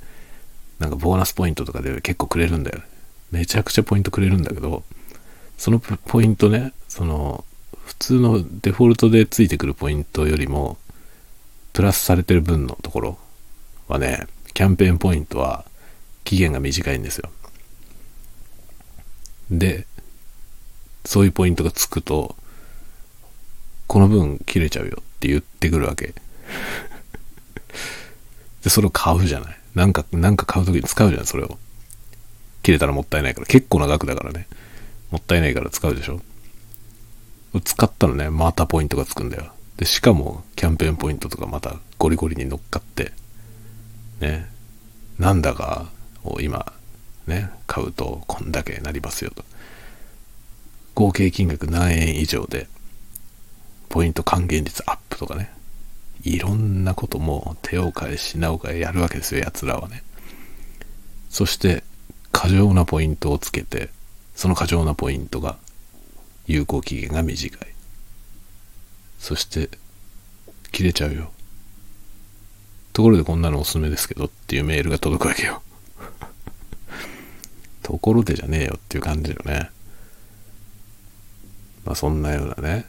[0.78, 2.82] なんかボーナスポイントとかで結構くれるんだよ。
[3.30, 4.82] めちゃくちゃポイントくれるんだけど、
[5.58, 7.44] そのポイントね、その、
[7.84, 10.78] 普通のデフォルトでついてくるポイントよりも、
[11.72, 13.18] プラスされてる分のところ
[13.88, 15.64] はね、キャンペーンポイントは
[16.24, 17.30] 期限が短いんですよ。
[19.50, 19.86] で、
[21.04, 22.36] そういうポイントがつくと、
[23.86, 26.14] この分切れちゃうよって言ってくるわけ。
[28.62, 29.58] で、それを買うじゃない。
[29.74, 31.58] なんか、なんか買うときに使うじゃん、それを。
[32.62, 33.46] 切れたらもったいないから。
[33.46, 34.46] 結構な額だからね。
[35.10, 36.20] もったいないから使うでしょ？
[37.64, 39.52] 使ったらね、またポイントがつくんだよ。
[39.76, 43.12] で、しかも、キャンペーンポイントとかまたゴリゴリに乗っかって、
[44.20, 44.50] ね、
[45.18, 45.88] なんだか
[46.24, 46.72] を今、
[47.26, 49.44] ね、買うとこんだけなりますよと。
[50.94, 52.68] 合計金額何円以上で、
[53.88, 55.50] ポイント還元率アップとかね、
[56.22, 60.02] いろんなことも手を変え品を変えやるわけですよ、奴らはね。
[61.30, 61.84] そして、
[62.32, 63.90] 過剰なポイントをつけて、
[64.38, 65.58] その過剰なポイントが
[66.46, 67.74] 有効期限が短い。
[69.18, 69.68] そして、
[70.70, 71.32] 切れちゃうよ。
[72.92, 75.60] ところでこんなのおすすめですけどっていうメールが届くわけよ。
[77.82, 79.72] ところでじゃねえよっていう感じよね。
[81.84, 82.86] まあそんなようなね、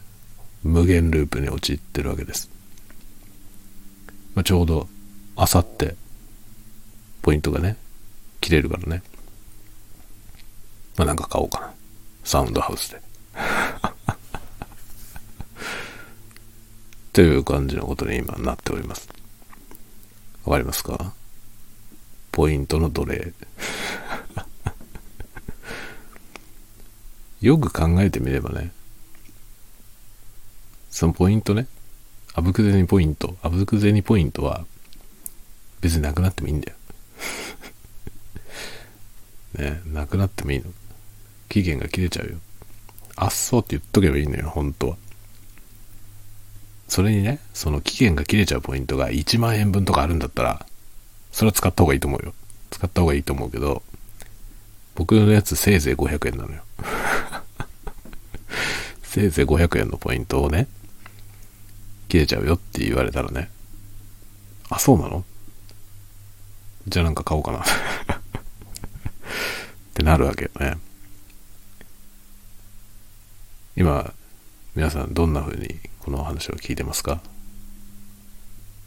[0.62, 2.52] 無限ループに陥ってるわけです。
[4.36, 4.88] まあ、ちょうど、
[5.36, 5.96] あさって、
[7.24, 7.76] ポイントがね、
[8.40, 9.02] 切れるからね。
[11.00, 11.74] まあなんか買おうかな。
[12.26, 13.02] サウンドハウスで。
[17.14, 19.08] という感じのことに今なっております。
[20.44, 21.14] わかりますか？
[22.34, 23.34] ポイントの奴隷。
[27.40, 28.74] よく考えてみればね、
[30.92, 31.68] そのポイントね、
[32.34, 34.66] あぶくぜにポイント、あぶくぜにポイントは
[35.80, 36.78] 別になくなってもいいんだよ。
[39.64, 40.66] ね、なくなってもいいの。
[41.50, 42.38] 期限が切れちゃうよ。
[43.16, 44.98] あっそうって言っとけばいいのよ、本当は。
[46.88, 50.66] それにね、その期限が切れちゃうポイントが1万円分とかあるんだったら、
[51.32, 52.34] それは使った方がいいと思うよ。
[52.72, 53.84] 使った方がいいと思うけど、
[54.96, 56.64] 僕のやつせいぜい500円なのよ。
[59.04, 60.68] せいぜい500円のポイントをね、
[62.08, 63.50] 切れちゃうよって言われたらね、
[64.70, 65.24] あ、そうなの？
[66.88, 67.64] じゃあなんか買おうかな っ
[69.94, 70.78] てなるわけよね。
[73.80, 74.14] 今、
[74.76, 77.22] 皆さんどんな風にこの話を聞いてますか？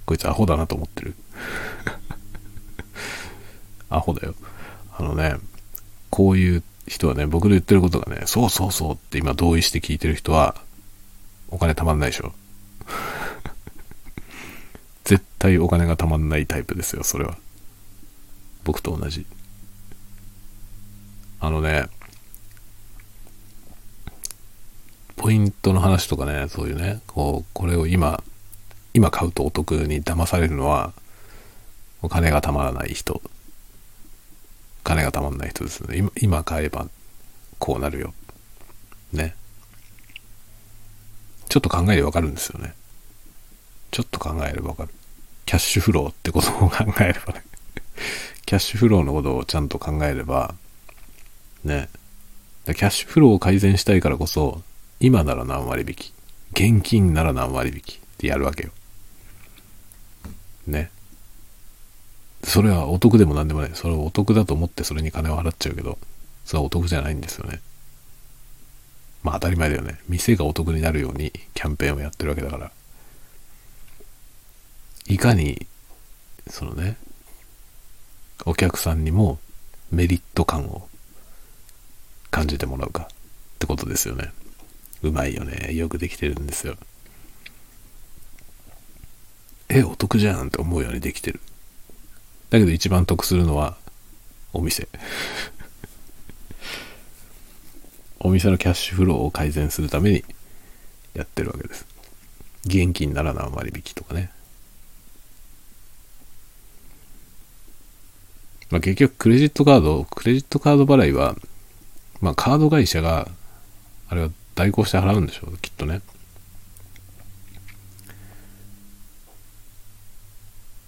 [0.05, 1.14] こいつアホだなと思ってる
[3.88, 4.35] アホだよ。
[4.94, 5.37] あのね、
[6.11, 10.57] こういう人はね、僕の言ってることがね、そうそうそうって今同意して聞いてる人は、
[11.48, 12.35] お金たまんないでしょ。
[15.05, 17.38] 絶対お金がたまんないタイプですよ、それは。
[18.64, 19.24] 僕と同じ。
[21.40, 21.87] あのね、
[25.16, 28.22] ポイントの話とかね、そういうね、こう、これを今、
[28.94, 30.92] 今買うとお得に騙されるのは、
[32.03, 33.22] お金がたまらない人。
[34.83, 35.96] 金がたまらない人ですね。
[35.96, 36.88] 今今買えば
[37.59, 38.12] こうなるよ。
[39.12, 39.37] ね。
[41.48, 42.75] ちょっと考えればわかるんですよね。
[43.92, 44.88] ちょっと考えればわかる。
[45.46, 47.44] キャッシュフローってことを考えればね。
[48.46, 50.55] キャッシュフローのことをちゃんと考えれば、
[51.62, 51.88] ね。
[52.64, 54.62] キャッシュフローを改善したいからこそ、
[55.03, 56.12] 今なら何割引き、
[56.53, 58.71] 現金なら何割引きってやるわけよ。
[60.69, 60.93] ね。
[62.45, 63.71] それはお得でも何でもない。
[63.75, 65.99] それはお得だと思ってそれに金を払っちゃうけど、
[66.45, 67.61] それはお得じゃないんですよね。
[69.25, 69.99] まあ当たり前だよね。
[70.09, 72.71] 店がお得になるようにキャンペーンをやってるわけだから。
[75.09, 75.67] いかに、
[76.49, 76.97] そのね、
[78.47, 79.41] お客さんにも
[79.91, 80.88] メリット感を
[82.31, 83.07] 感じてもらうかっ
[83.59, 84.33] てことですよね。
[85.03, 85.75] うまいよね。
[85.75, 86.77] よくできてるんですよ。
[89.69, 91.41] え、お得じゃんって思うようにできてる。
[92.51, 93.77] だけど一番得するのは、
[94.53, 94.88] お店。
[98.21, 100.25] お店のキャッシュフローを改善するために
[101.15, 101.87] やってるわけです。
[102.67, 104.31] 現金なら何割引きとかね。
[108.71, 111.37] まあ、結局クレジットカード、クレジットカード払いは、
[112.21, 113.29] まあカード会社が、
[114.09, 116.01] あれは代行して払うんでしょう、きっとね。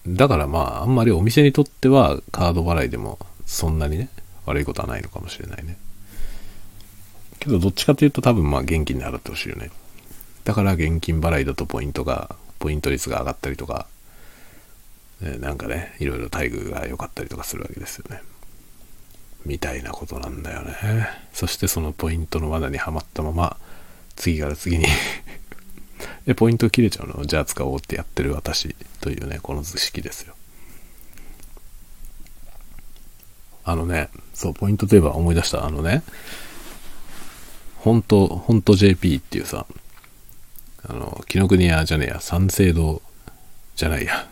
[0.07, 4.09] だからまあ、あんまりお店にとってはカード払いでもそんなにね、
[4.45, 5.79] 悪いことはないのかもしれないね。
[7.41, 9.71] けどどっちかというと多分まあ現金で払ってほしいよね。
[10.45, 13.87] だから現金払いだとポイントが、ポイント率が上がったりとか、
[15.23, 18.21] えなんかね、いろいろ待遇が良かったりとかするわけですよね。
[19.45, 20.75] みたいなことなんだよね。
[21.33, 23.57] そしてそのポイントの罠にはまったまま、
[24.17, 24.87] 次から次に
[26.27, 27.25] で、ポイント切れちゃうの？
[27.25, 30.35] じゃあ使おうってやってる私というね、この図式ですよ。
[33.65, 35.65] あのね、そう、ポイントといえば思い出した。
[35.65, 36.03] あのね、
[37.79, 39.67] 本当本当 JP っていうさ、
[40.87, 43.03] あの、紀ノ国屋じゃねえや、三省堂
[43.77, 44.29] じゃないや。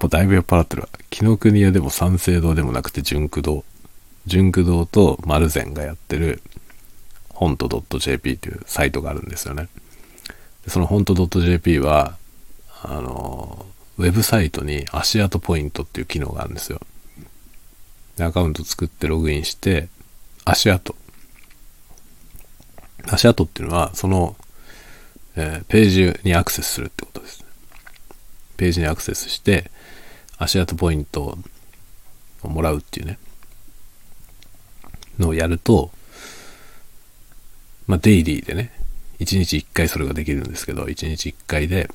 [0.00, 0.88] もうだいぶ酔っ払ってるわ。
[1.10, 3.64] 紀ノ国屋でも三省堂でもなくて純駆堂。
[4.26, 6.42] 純駆堂と丸善がやってる、
[7.30, 9.68] ホント .jp っていうサイトがあるんですよね。
[10.64, 12.16] でそのホント .jp は、
[12.82, 13.66] あの、
[13.98, 16.80] ウェブサイトに足跡ポイントっていう機能があるんですよ。
[18.16, 19.88] でアカウント作ってログインして、
[20.44, 20.94] 足跡。
[23.08, 24.36] 足跡っていうのは、その、
[25.36, 27.44] えー、ページにアクセスするってことです。
[28.56, 29.70] ページにアクセスして、
[30.38, 31.38] 足跡ポイント
[32.42, 33.18] をもらうっていうね、
[35.18, 35.90] のをやると、
[37.86, 38.72] まあ、デイリーでね、
[39.20, 41.90] 1日1回それができるんですけど、1日1回で、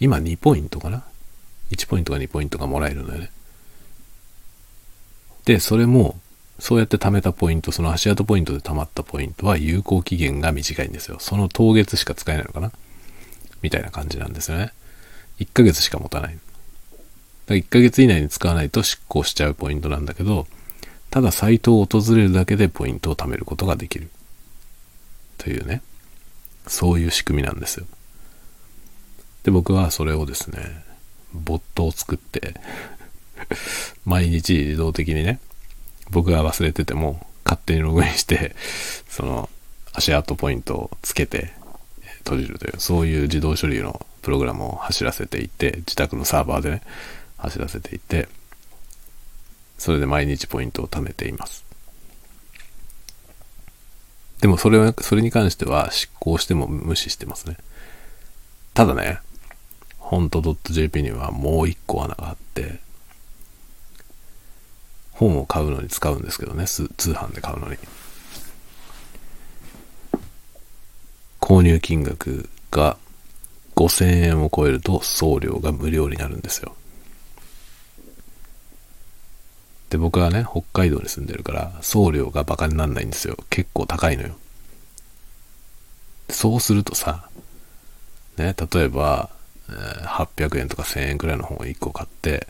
[0.00, 1.04] 今2ポイントかな
[1.70, 3.30] ?1 ポイントか2ポイントがもらえるのよね。
[5.44, 6.18] で、それも、
[6.58, 11.18] そうやって貯めたポイント、その足跡ポイントで貯まったポイントは有効期限が短いんですよ。
[11.20, 12.72] その当月しか使えないのかな？
[13.60, 14.72] みたいな感じなんですよね。
[15.40, 16.38] 1ヶ月しか持たない。
[17.46, 20.46] だから1ヶ月以内に使わないと執行しちゃうポイントなんだけど、
[21.10, 24.10] ただサイトを訪れるだけでポイントを貯めることができる。
[25.38, 25.82] というね、
[26.66, 27.86] そういう仕組みなんですよ。
[29.42, 30.84] で、僕はそれをですね、
[31.34, 32.54] ボットを作って
[34.06, 35.38] 毎日自動的にね、
[36.10, 38.56] 僕が忘れてても勝手にログインして、
[39.08, 39.50] その
[39.92, 41.52] 足跡ポイントをつけて
[42.24, 46.82] 閉じるという、そういう自動処理のプログラムを走らせていて、自宅のサーバーでね、
[47.44, 48.28] 走らせていて、
[49.78, 51.64] それで毎日ポイントを貯めています。
[54.40, 57.56] でもそれは、それに関しては執行しても無視してますね。
[58.72, 59.20] ただね、
[59.98, 62.80] ほんと .jp にはもう一個穴があって、
[65.12, 67.76] 本を買うのに使うんですけどね、通販で買うのに。
[71.40, 72.96] 購入金額が
[73.76, 76.74] 5000円を超えると送料が無料になるんですよ。
[79.94, 83.36] で、僕はね、北海道に住んでるから、送料がバカになんないんですよ。
[83.48, 84.34] 結構高いのよ。
[86.28, 87.28] そうするとさ、
[88.36, 89.30] ね、例えば、
[89.68, 92.48] 800円とか1000円くらいの本を1個買って、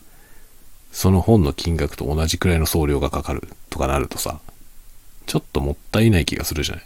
[0.90, 4.40] その本の金額と同じくらいの送料がかかるとかなるとさ、
[5.26, 6.84] ちょっともったいない気がするじゃない。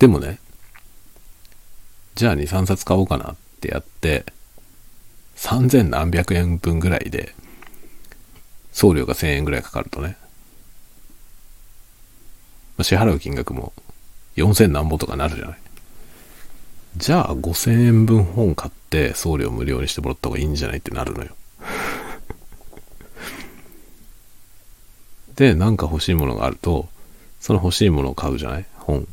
[0.00, 0.40] でもね、
[2.16, 4.24] じゃあ2、3冊買おうかなってやって、
[5.40, 7.34] 3000何百円分ぐらいで、
[8.72, 10.16] 送料が1000円ぐらいかかるとね、
[12.82, 13.72] 支払う金額も
[14.36, 15.58] 4000何ぼとかなるじゃない。
[16.96, 21.34] じゃあ5000円分本買って送料無料にしてもらった方がいいんじゃないってなるのよ。
[25.36, 26.86] で、なんか欲しいものがあると、
[27.40, 28.66] その欲しいものを買うじゃない？
[28.74, 29.08] 本。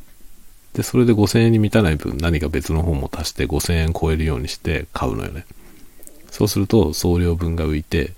[0.74, 5.46] で、それで5000円に満たない分何か別の本も足して5000円超えるようにして買うのよね。
[6.38, 8.14] そうすると送料分が浮いて、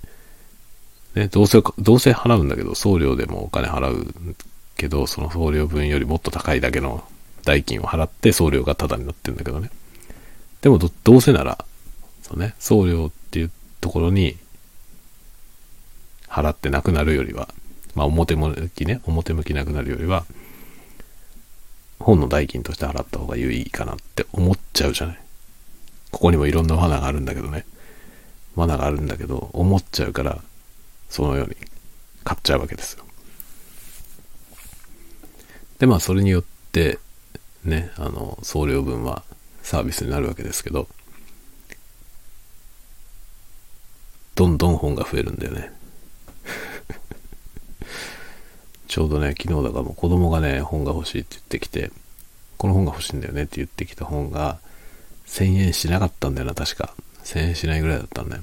[1.15, 4.35] ね、どうせ、どうせ払うんだけど、送料でもお金払う
[4.75, 7.01] けど、その送料分よりもっと高いだけの
[7.45, 9.71] 代金を払って送料がタダになってるんだけどね。
[10.59, 11.63] でもど、どうせなら、
[12.21, 14.35] そうね、送料っていうところに
[16.27, 17.47] 払ってなくなるよりは、
[17.95, 20.25] まあ表向きね、表向きなくなるよりは、
[21.99, 25.19] 本の代金として払った方が有意義かなって思っちゃうじゃない。
[26.11, 27.65] ここにもいろんな罠があるんだけどね。
[28.59, 30.41] 罠があるんだけど、思っちゃうから、
[31.09, 31.55] そのように
[32.23, 33.05] 買っちゃうわけですよ。
[35.79, 36.99] で、まあそれによって、
[37.63, 39.23] ね、あの、送料分は
[39.63, 40.87] サービスになるわけですけど、
[44.35, 45.71] どんどん本が増えるんだよね。
[48.87, 51.91] ちょうどね、昨日だからもう子供がね、本が欲しいって言ってきて、
[52.57, 54.59] この本が欲しいんだよねって言ってきた本が、
[55.27, 56.93] 1000円しなかったんだよな、確か。
[57.29, 58.41] 1000円しないぐらいだったんだよ。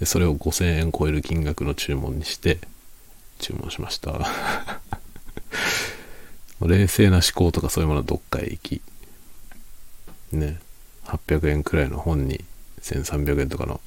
[0.00, 2.58] で、それを5000円超える金額の注文にして、
[3.38, 4.18] 注文しました。
[6.66, 8.80] 冷静な思考とかそういうものはどっかへ行き、
[10.32, 10.58] ね、
[11.04, 12.42] 800円くらいの本に
[12.80, 13.82] 1300円とかの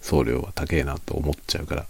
[0.00, 1.86] 送料は高えなと思っちゃうから、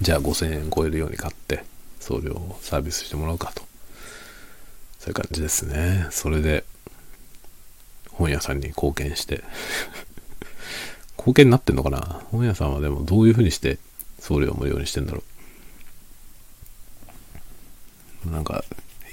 [0.00, 1.62] じゃあ5000円超えるように買って、
[2.00, 3.62] 送料をサービスしてもらおうかと。
[4.98, 6.08] そういう感じですね。
[6.10, 6.64] それで、
[8.16, 9.42] 本屋さんに貢献して
[11.18, 12.22] 貢献になってんのかな？
[12.30, 13.78] 本屋さんはでもどういう風にして
[14.18, 15.22] 送料無料にしてんだろ
[18.26, 18.30] う。
[18.30, 18.64] なんか、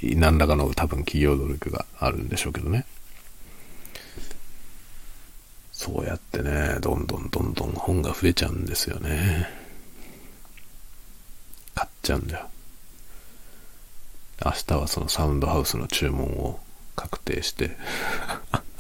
[0.02, 2.86] 何らかの多分企業努力があるんでしょうけどね。
[5.72, 9.50] そうやってね、どんどんどんどん本が増えちゃうんですよね。
[11.76, 12.50] 買っちゃうんだよ。
[14.46, 16.60] 明日はそのサウンドハウスの注文を
[16.96, 17.78] 確定して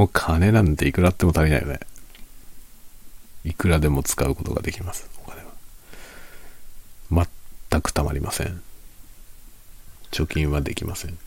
[0.00, 1.78] もう金なんていくらあっても足りないよね。
[3.44, 7.26] いくらでも使うことができます、お金は。
[7.70, 8.62] 全くたまりません。
[10.10, 11.18] 貯金はできません。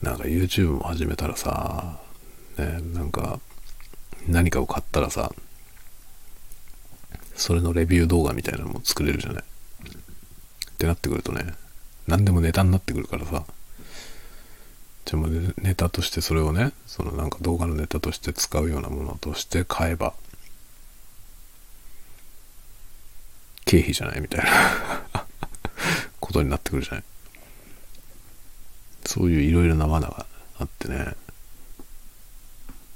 [0.00, 2.00] なんか YouTube も始めたらさ、
[2.56, 3.38] ね、なんか
[4.26, 5.30] 何かを買ったらさ、
[7.34, 9.44] それのレビュー動画みたいなのも作れるじゃない。
[10.76, 11.54] ってなってくるとね、
[12.06, 13.44] 何でもネタになってくるからさ、
[15.06, 20.12] じゃあもネタとしてそれをね、そのなんか動画のネタとして使うようなものとして買えば、
[23.64, 24.20] 経費じゃない？
[24.20, 24.50] みたいな
[26.20, 27.04] ことになってくるじゃない？
[29.06, 30.26] そういういろいろな罠が
[30.58, 31.14] あってね、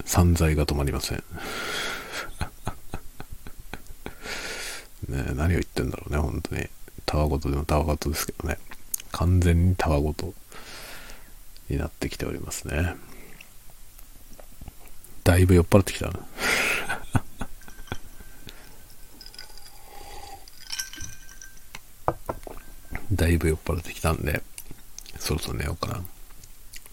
[0.05, 1.25] 散財が止まりません。
[5.09, 6.69] ね何を言ってんだろうね、本当に。
[7.11, 8.57] たわごとでもたわごとですけどね。
[9.11, 10.33] 完全にたわごと
[11.69, 12.95] になってきておりますね。
[15.25, 16.21] だいぶ酔っ払ってきたな。
[23.13, 24.45] だいぶ酔っ払ってきたんで、
[25.19, 26.05] そろそろ寝ようかな。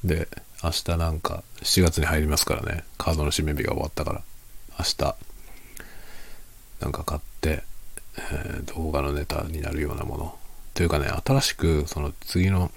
[0.04, 0.28] で、
[0.64, 4.24] 明日なんか7月に入りますからね、カードの締め日が終わったから、
[4.80, 5.16] 明日、
[6.80, 7.64] なんか買って、
[8.18, 10.38] えー、動画のネタになるようなもの。
[10.74, 12.72] というかね、新しくその次の、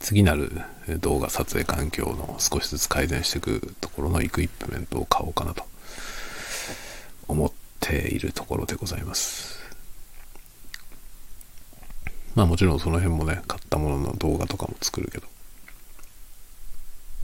[0.00, 0.50] 次なる
[1.00, 5.64] 動画撮影環境の少しずつ改善していくところのエクイップメントを買おうかなと
[7.26, 9.58] 思っているところでございます。
[12.34, 15.26] まあもちろんその辺もね、買ったものの動画とかも作るけど、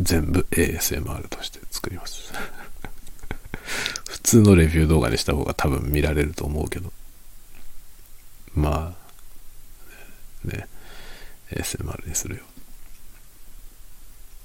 [0.01, 2.33] 全部 ASMR として作ります。
[4.25, 6.91] 普通のレビュー動画にした方が多分見られると思うけど、
[8.55, 8.97] ま
[10.45, 10.67] あ、ね、
[11.51, 12.43] ASMR にするよ。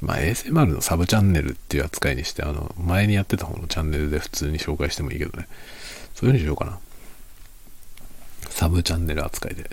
[0.01, 5.47] まあ ASMR のサブチャンネルっていう扱いにして、あの、前にやってた方のチャンネルで普通に紹介してもいいけどね。
[6.13, 6.77] そういう風にしようかな。
[8.49, 9.69] サブチャンネル扱いで。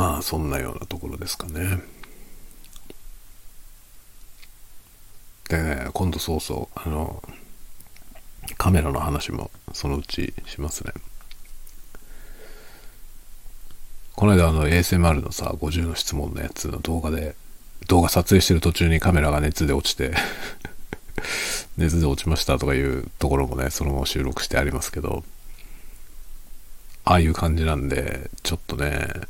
[0.00, 1.78] まあそんなようなところですかね。
[5.50, 7.22] でね、今度そうそう、あの、
[8.56, 10.94] カメラの話もそのうちしますね。
[14.16, 17.36] この間あの ASMR のさ、50の質問のやつの動画で、
[17.86, 20.14] 動画撮影してる途中にカメラが熱で落ちて
[21.76, 25.24] 熱で落ちましたとかいうところもね、そのまま収録してありますけど、
[27.04, 29.28] ああいう感じなんで、ちょっとね、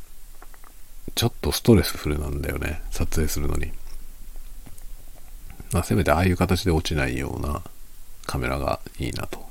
[1.14, 3.72] ちょっとストレスフルなんだよね、撮影するのに。
[5.72, 7.62] まあ、せめてああいう形で落ちないような
[8.26, 9.48] カメラがいいなと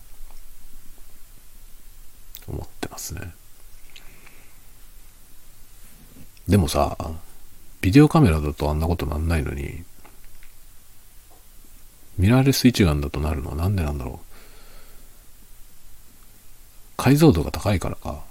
[2.47, 3.33] 思ってますね。
[6.47, 6.97] でもさ、
[7.81, 9.83] ビデオカメラだとあんなことなんないのに、
[12.17, 14.25] ミラーレス一眼だとなるのはなんでなんだろう。
[16.97, 18.28] 解像度が高いからか。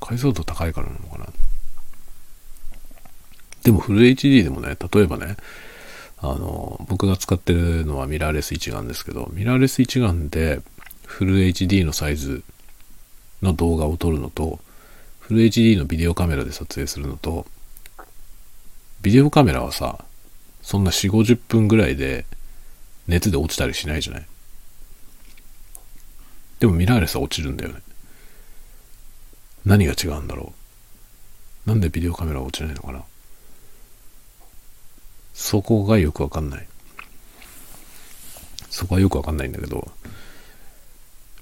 [0.00, 1.26] 解像度高いからなのかな。
[3.64, 5.36] でもフル HD でもね、例えばね、
[6.18, 10.60] あの、僕が使ってるのはミラーレス一眼ですけど、ミラーレス一眼で
[11.06, 12.42] フル HD のサイズ
[13.42, 14.58] の動画を撮るのと、
[15.20, 17.46] フル HD のビデオカメラで撮影するのと、
[19.02, 20.04] ビデオカメラはさ、
[20.62, 22.26] そんな4、50分ぐらいで
[23.06, 24.26] 熱で落ちたりしないじゃない
[26.60, 27.80] でもミラーレスは落ちるんだよね。
[29.64, 30.52] 何が違うんだろ
[31.66, 33.02] うなんでビデオカメラは落ちないのかな
[35.38, 36.66] そこがよくわかんない。
[38.70, 39.88] そこはよくわかんないんだけど、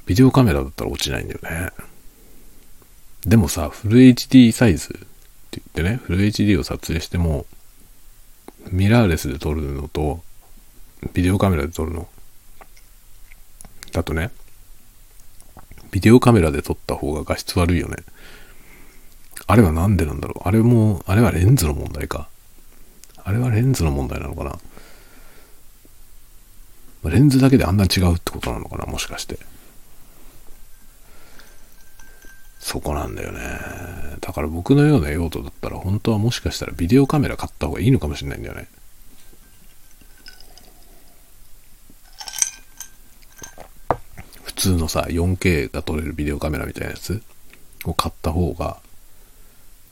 [0.05, 1.71] ビデオカメラだったら落ちないんだよね。
[3.25, 4.93] でもさ、フル HD サイズっ
[5.51, 7.47] て言ってね、フル HD を撮影しても、
[8.71, 10.23] ミラーレスで撮るのと、
[11.15, 12.07] ビデオカメラで撮るの。
[13.93, 14.31] だとね、
[15.97, 17.97] ビデオカメラで撮った方が画質悪いよね。
[19.47, 20.47] あれはなんでなんだろう？
[20.47, 22.29] あれも、あれはレンズの問題か。
[23.25, 24.45] あれはレンズの問題なのか
[27.03, 27.11] な？
[27.11, 28.85] レンズだけであんな違うってことなのかな？
[28.85, 29.39] もしかして。
[32.59, 33.41] そこなんだよね。
[34.21, 38.69] だから僕のような用途だったら本当はもしかしたらビデオカメラ買った方がいいのかもしれないんだよね。
[44.57, 47.23] 通のさ、4K が撮れるビデオカメラみたいなやつ
[47.85, 48.79] を買った方が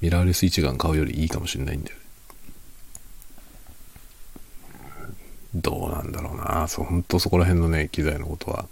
[0.00, 2.04] ミラーレス一眼買うよりいいかもしれないんだよね。
[5.54, 6.66] どうなんだろうな。
[6.66, 8.66] そう、本当そこら辺のね、機材のことは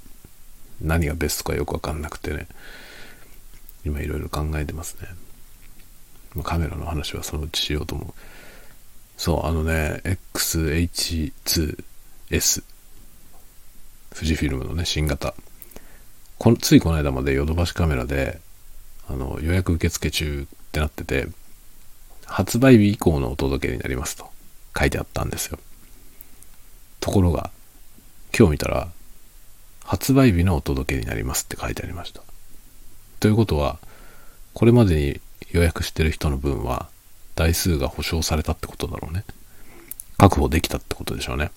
[0.81, 2.49] 何がベストかよくわかんなくてね。
[3.85, 5.09] 今いろいろ考えてますね。
[6.35, 8.15] まカメラの話はそのうちしようと思う。
[9.17, 10.01] そう、あのね、
[10.35, 12.65] XH2S。
[14.15, 15.35] 富士フィルムのね、新型。
[16.43, 18.41] このついこの間までヨドバシカメラで、
[19.09, 21.29] あの、予約受付中ってなってて、
[22.27, 24.29] 発売日以降のお届けになりますと
[24.77, 25.61] 書いてあったんですよ。
[26.99, 27.53] ところが、
[28.37, 28.89] 今日見たら、
[29.85, 32.23] 発売日のお届けになりますって書いてありました。
[33.21, 33.79] ということは、
[34.53, 35.21] これまでに
[35.53, 36.89] 予約してる人の分は、
[37.37, 39.23] 台数が保証されたってことだろうね。
[40.19, 41.53] 確保できたってことでしょうね。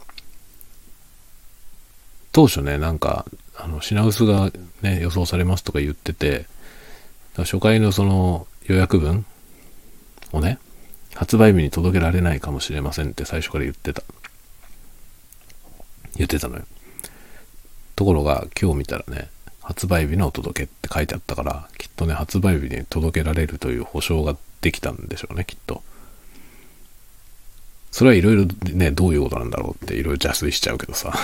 [2.35, 3.25] 当初ね、なんか、
[3.55, 6.47] あの、品薄がね、予想されますとか言ってて、
[7.37, 9.25] 初回のその予約分
[10.33, 10.59] をね、
[11.13, 14.03] 発売日に届けられないかもしれませんって最初から言ってた。
[16.17, 16.63] 言ってたのよ。
[17.95, 19.29] ところが今日見たらね、
[19.61, 25.81] 発売日のお届けって書いてあったから、きっとね、発売日に届けられるという保証ができたんでしょうね、きっと。
[27.91, 31.17] それはいろいろね、どういうことなんだろうっていろいろ邪推しちゃうけどさ。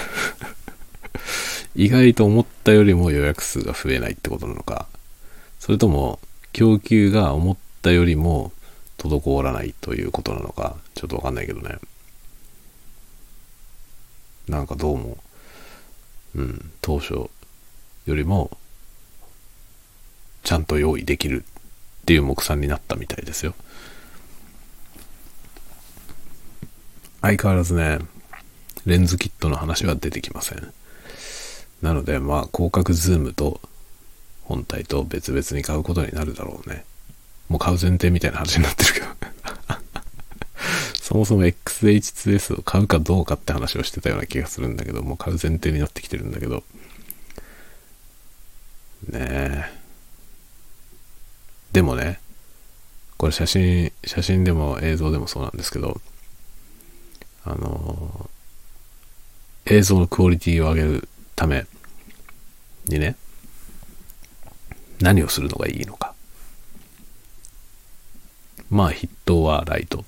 [1.75, 4.87] 意外と思ったよりも予約数が増えないってことなのか、
[5.59, 6.19] それとも
[6.53, 8.51] 供給が思ったよりも
[8.97, 11.77] 滞らないということなのか、ちょっとわかんないけどね。
[14.47, 15.17] なんかどうも、
[16.35, 17.29] うん、当初よ
[18.07, 18.57] りも、
[20.43, 23.53] ちゃんと用意できるっていう目算になったみたいですよ。
[27.21, 27.99] 相変わらずね、
[28.85, 30.73] レンズキットの話は出てきません。
[31.81, 33.59] なので、まあ、広角ズームと
[34.43, 36.85] 本体と別々に買うことになるだろうね。
[37.49, 39.05] もう買う前提みたいな話になってるけど
[41.01, 46.63] そもそも XH2S を買うかどうかって話をしてたような気がするんだけど、もう買う前提になってきてるんだけど、
[49.09, 49.65] ねえ。
[51.73, 52.19] でもね、
[53.17, 55.99] これ写真、写真でも映像でもそうなんですけど、
[57.43, 61.09] あのー、映像のクオリティを上げる
[61.41, 61.65] ため
[62.85, 63.15] にね、
[64.99, 66.13] 何をするのがいいのか。
[68.69, 70.05] まあ筆頭はライト。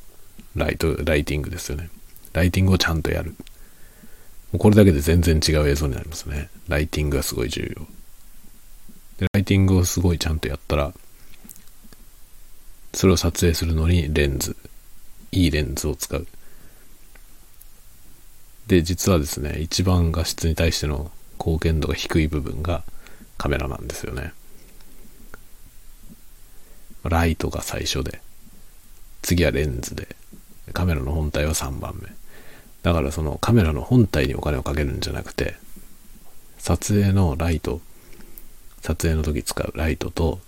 [0.55, 1.89] ライト、ライティングですよね。
[2.33, 3.31] ライティングをちゃんとやる。
[3.31, 3.35] も
[4.53, 6.51] うこれだけで全然違う映像になりますね。
[6.67, 7.87] ライティングがすごい重要。
[9.17, 10.93] で、ライティングをすごいちゃんとやったら、
[12.93, 14.55] それを撮影するのにレンズ、
[15.31, 16.27] いいレンズを使う。
[18.67, 22.83] で、実はですね、一番画質に対しての貢献度が低い部分が
[23.37, 24.33] カメラなんですよね。
[27.03, 28.21] ライトが最初で、
[29.21, 30.15] 次はレンズで、
[30.71, 32.09] カメラの本体は3番目。
[32.81, 35.55] だからそのカメラの本体にお金をかけるんじゃなくて、
[36.57, 37.81] 撮影のライト、
[38.81, 40.39] 撮影の時使うライトと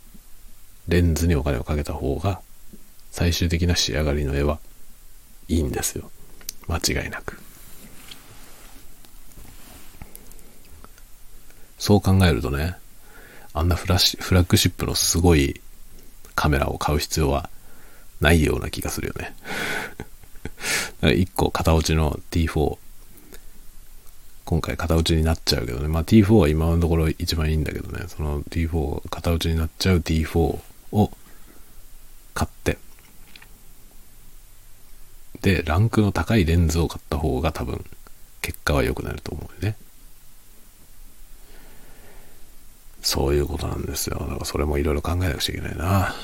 [0.87, 2.41] レンズにお金をかけた方が
[3.11, 4.59] 最終的な仕上がりの絵は
[5.47, 6.09] いいんですよ。
[6.67, 7.44] 間違いなく。
[11.77, 12.75] そう考えるとね、
[13.53, 15.61] あんなフラッシュ、フラッグシップのすごい
[16.35, 17.49] カメラを買う必要は
[18.21, 19.35] ないような気がするよね。
[21.01, 22.77] 1個型落ちの T4
[24.45, 25.87] 今回型落ちになっちゃうけどね。
[25.87, 28.05] まあ T4 は今のところ一番いいんだけどね。
[28.07, 30.39] その T4、型落ちになっちゃう T4
[30.91, 31.11] を
[32.35, 32.77] 買って、
[35.41, 37.83] で、ランクの高いレンズを買った方が多分
[38.41, 39.75] 結果は良くなると思うね。
[43.05, 44.17] そういうことなんですよ。
[44.19, 46.15] だからそれもいろいろ考えなくちゃいけないな。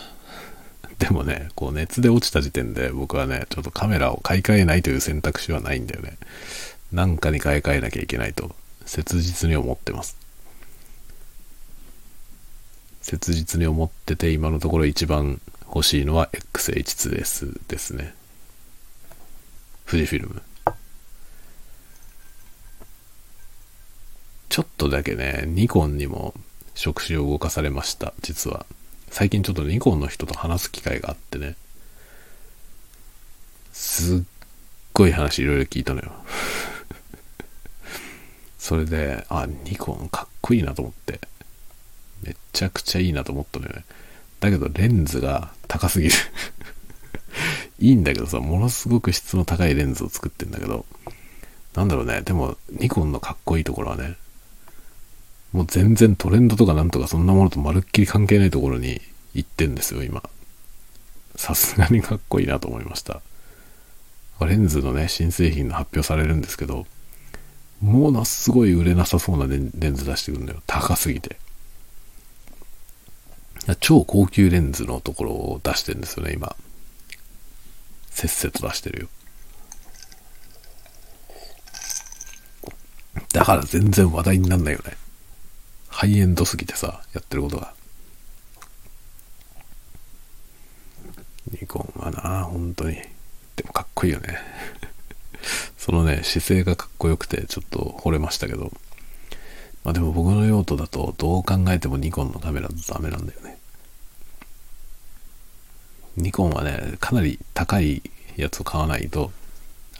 [0.98, 6.18] でもね、こう熱で落ちた時点で僕はね、ちょっとカメラを買い替えないという選択肢はないんだよね。
[6.92, 8.56] なんかに買い替えなきゃいけないと
[8.86, 10.18] 切実に思ってます。
[13.04, 18.16] 切実に思ってて今のところ一番欲しいのは XH2S ですね。
[19.86, 20.42] 富士フィルム。
[24.50, 26.34] ちょっとだけね、ニコンにも
[26.76, 28.66] 触手を動かされました、実は。
[29.10, 31.56] 最近ちょっとニコンの人と話す機会があってね。
[33.74, 34.22] すっ
[34.94, 36.12] ごい話いろいろ聞いたのよ。
[38.58, 41.20] それで、あ、ニコンかっこいいなと思って。
[42.24, 43.86] めちゃくちゃいいなと思ったのよね。
[44.40, 46.16] だけどレンズが高すぎる
[47.80, 50.86] いいんだけどさ、ものすごく質の高いレンズを作ってんだけど、
[51.76, 54.16] なんだろうね、でもニコンのかっこいいところはね、
[55.52, 59.02] もう全然トレンドとかなんとかそんなものとまるっきり関係ないところに
[59.34, 60.24] 行ってんですよ、今。
[61.36, 63.22] さすがにかっこいいなと思いました。
[64.46, 66.88] レンズのね、新製品の発表されるんですけど、
[67.82, 70.62] ものすごい売れなさそうなレンズ出してくるんだよ。
[70.68, 71.38] 高すぎて。
[73.80, 76.56] 超高級レンズのところを出してるんですよね、今。
[78.10, 79.08] せっせと出してるよ。
[83.34, 84.98] だから全然話題になんないよね。
[86.02, 87.76] ハイエンドすぎてさ、やってることが。
[91.62, 92.96] ニコンはな、本当に。
[93.56, 94.40] でもかっこいいよね。
[95.78, 98.74] そのね、姿勢がかっこよくて、ちょっと惚れましたけど。
[99.84, 103.60] まあでも僕の用途だと、どう考えてもニコンのカメラだとダメなんだよね。
[106.18, 108.02] ニコンはね、かなり高い
[108.38, 109.32] やつを買わないと、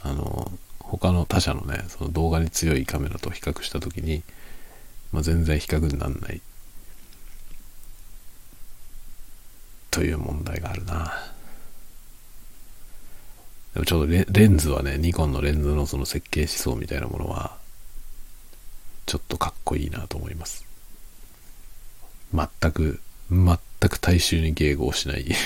[0.02, 0.50] あの、
[0.80, 4.24] 他の他社のね、その動画に強いカメラと比較したときに、
[5.12, 6.40] まあ、全然比較にならない。
[9.90, 11.32] という問題があるな。
[13.74, 17.56] でもちょうどレンズはね、ニコンのレンズのその設計思想みたいなものは、
[19.06, 20.66] ちょっとかっこいいなと思います。
[22.34, 23.00] 全く、
[23.30, 25.26] 全く大衆に迎合しない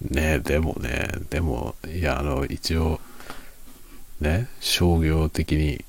[0.00, 3.00] ねでもね、でも、いや、あの、一応、
[4.20, 5.84] ね、商業的に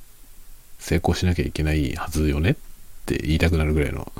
[0.80, 2.55] 成功しなきゃいけないはずよねっ
[3.05, 4.11] て言いたくなるぐらいの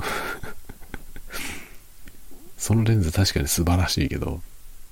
[2.56, 4.42] そのレンズ確かに素晴らしいけど、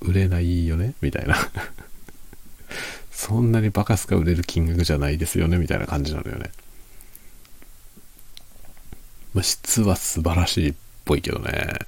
[0.01, 1.37] 売れないよねみたいな
[3.11, 6.51] そんなにバカすか売れる金額じゃないですよねみたいな感じなのよね。
[9.33, 10.73] まあ、質は素晴らしいっ
[11.05, 11.79] ぽいけどね。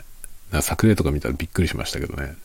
[0.51, 2.35] な作例とか見たらびっくりしましたけどね。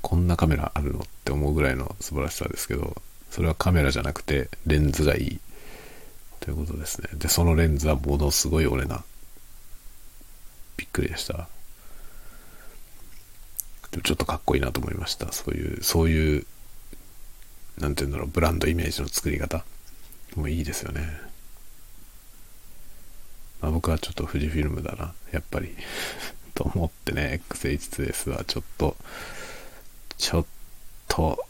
[0.00, 3.00] こんなカメラあるのって思うぐらいの素晴らしさですけど、
[3.30, 5.40] それはカメラじゃなくてレンズがいい。
[6.40, 7.08] ということですね。
[7.14, 9.04] で、そのレンズはものすごい俺な。
[10.76, 11.48] びっくりでした。
[14.02, 15.32] ちょっとかっこいいなと思いました。
[15.32, 16.46] そういう、そういう、
[17.78, 19.64] なんて言うんだろう、ブランドイメージの作り方。
[20.36, 21.20] もいいですよね。
[23.60, 25.76] まあ、僕はちょっと富士フィルムだな、やっぱり
[26.54, 28.96] と思ってね、XH2S はちょっと、
[30.16, 30.46] ちょっ
[31.08, 31.44] と、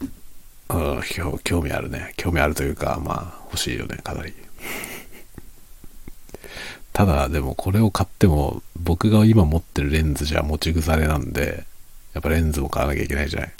[0.69, 1.01] うん、
[1.43, 2.13] 興味あるね。
[2.17, 4.33] 興味あるというか、まあ、欲しいよね、かなり。
[6.93, 11.65] ただ、でもこれを買っても、僕が今持ってるレンズじゃ持ち腐れなんで、
[12.13, 13.53] やっぱレンズも買わなきゃいけないじゃない。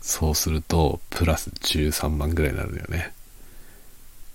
[0.00, 3.12] そうすると、プラス13万ぐらいになるんだよね。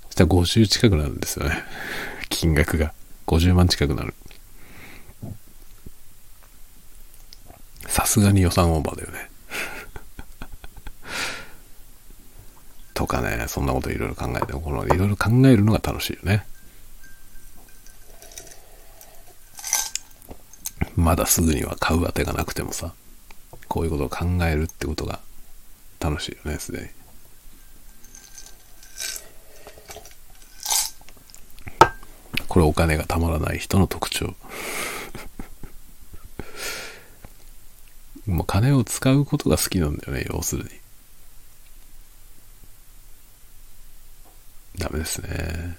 [0.06, 1.64] そしたら50近くなるんですよね。
[2.30, 2.94] 金額が。
[3.28, 4.14] 50万近くなる。
[7.88, 9.30] さすがに予算オーバーだよね。
[12.98, 16.48] とかね、そんなこといろいろ考えて、このいろいろ考えるのが楽しいよね。
[20.96, 22.96] まだすぐには買うあてがなくてもさ。
[23.68, 25.20] こういうことを考えるってことが
[26.00, 26.88] 楽しいよね、すでに。
[32.48, 34.34] これお金がたまらない人の特徴。
[38.26, 40.87] もう金を使うことが好きなんだよね、要するに。
[44.98, 45.78] ですね。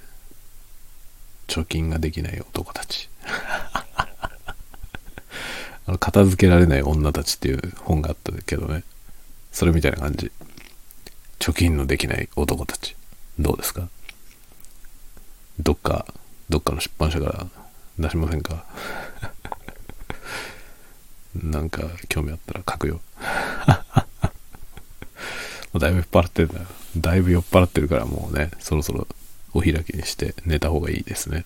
[1.46, 3.08] 貯金ができない男たち。
[5.86, 8.84] あの片付けられない女たちっていう本があったけどね。
[9.52, 10.30] それみたいな感じ。
[11.38, 12.94] 貯金のできない男たち。
[13.38, 13.88] どうですか？
[15.60, 16.06] どっか、
[16.50, 17.46] どっかの出版社から
[17.98, 18.64] 出しませんか？
[21.34, 23.00] なんか興味あったら書くよ。
[25.72, 26.66] もうだいぶ酔っ払ってんだよ。
[26.96, 29.06] だいぶ酔っ払ってるからもうね、そろそろ
[29.54, 31.44] お開きにして寝た方がいいですね。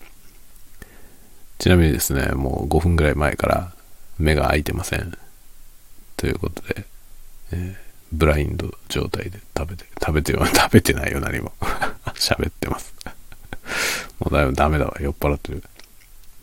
[1.59, 3.73] ちなみにですね、もう5分ぐらい前から
[4.19, 5.17] 目が開いてません。
[6.17, 6.85] ということで、
[7.51, 7.75] えー、
[8.11, 11.53] ブラインド状態で食べて、食べてよ、 食べてないよ、何も。
[12.15, 12.93] 喋ってます。
[14.19, 15.63] もうだいぶダメだわ、酔っ払ってる。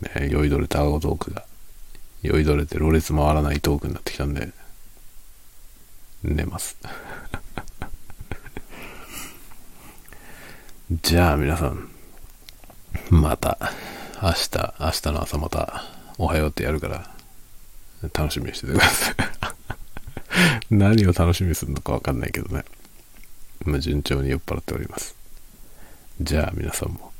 [0.00, 1.44] ね、酔いどれたアゴトークが、
[2.22, 4.50] 酔いどれてろれつ回らないトークになってきたんで、
[6.22, 6.76] 寝ます。
[10.90, 11.88] じゃあ皆さん、
[13.10, 13.56] また、
[14.20, 15.84] 明日、明日の朝また、
[16.18, 17.08] おはようってやるから、
[18.12, 19.14] 楽しみにしててください。
[20.74, 22.64] 何を楽しみにするのかわかんないけどね。
[23.64, 25.14] ま、順調に酔っ払っております。
[26.20, 27.12] じゃあ皆さんも、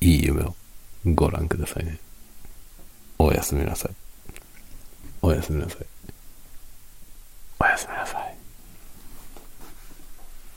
[0.00, 0.54] いい夢を
[1.04, 1.98] ご覧くださいね。
[3.18, 3.92] おやすみなさい。
[5.22, 5.86] おやすみなさい。
[7.58, 8.19] おやすみなさい。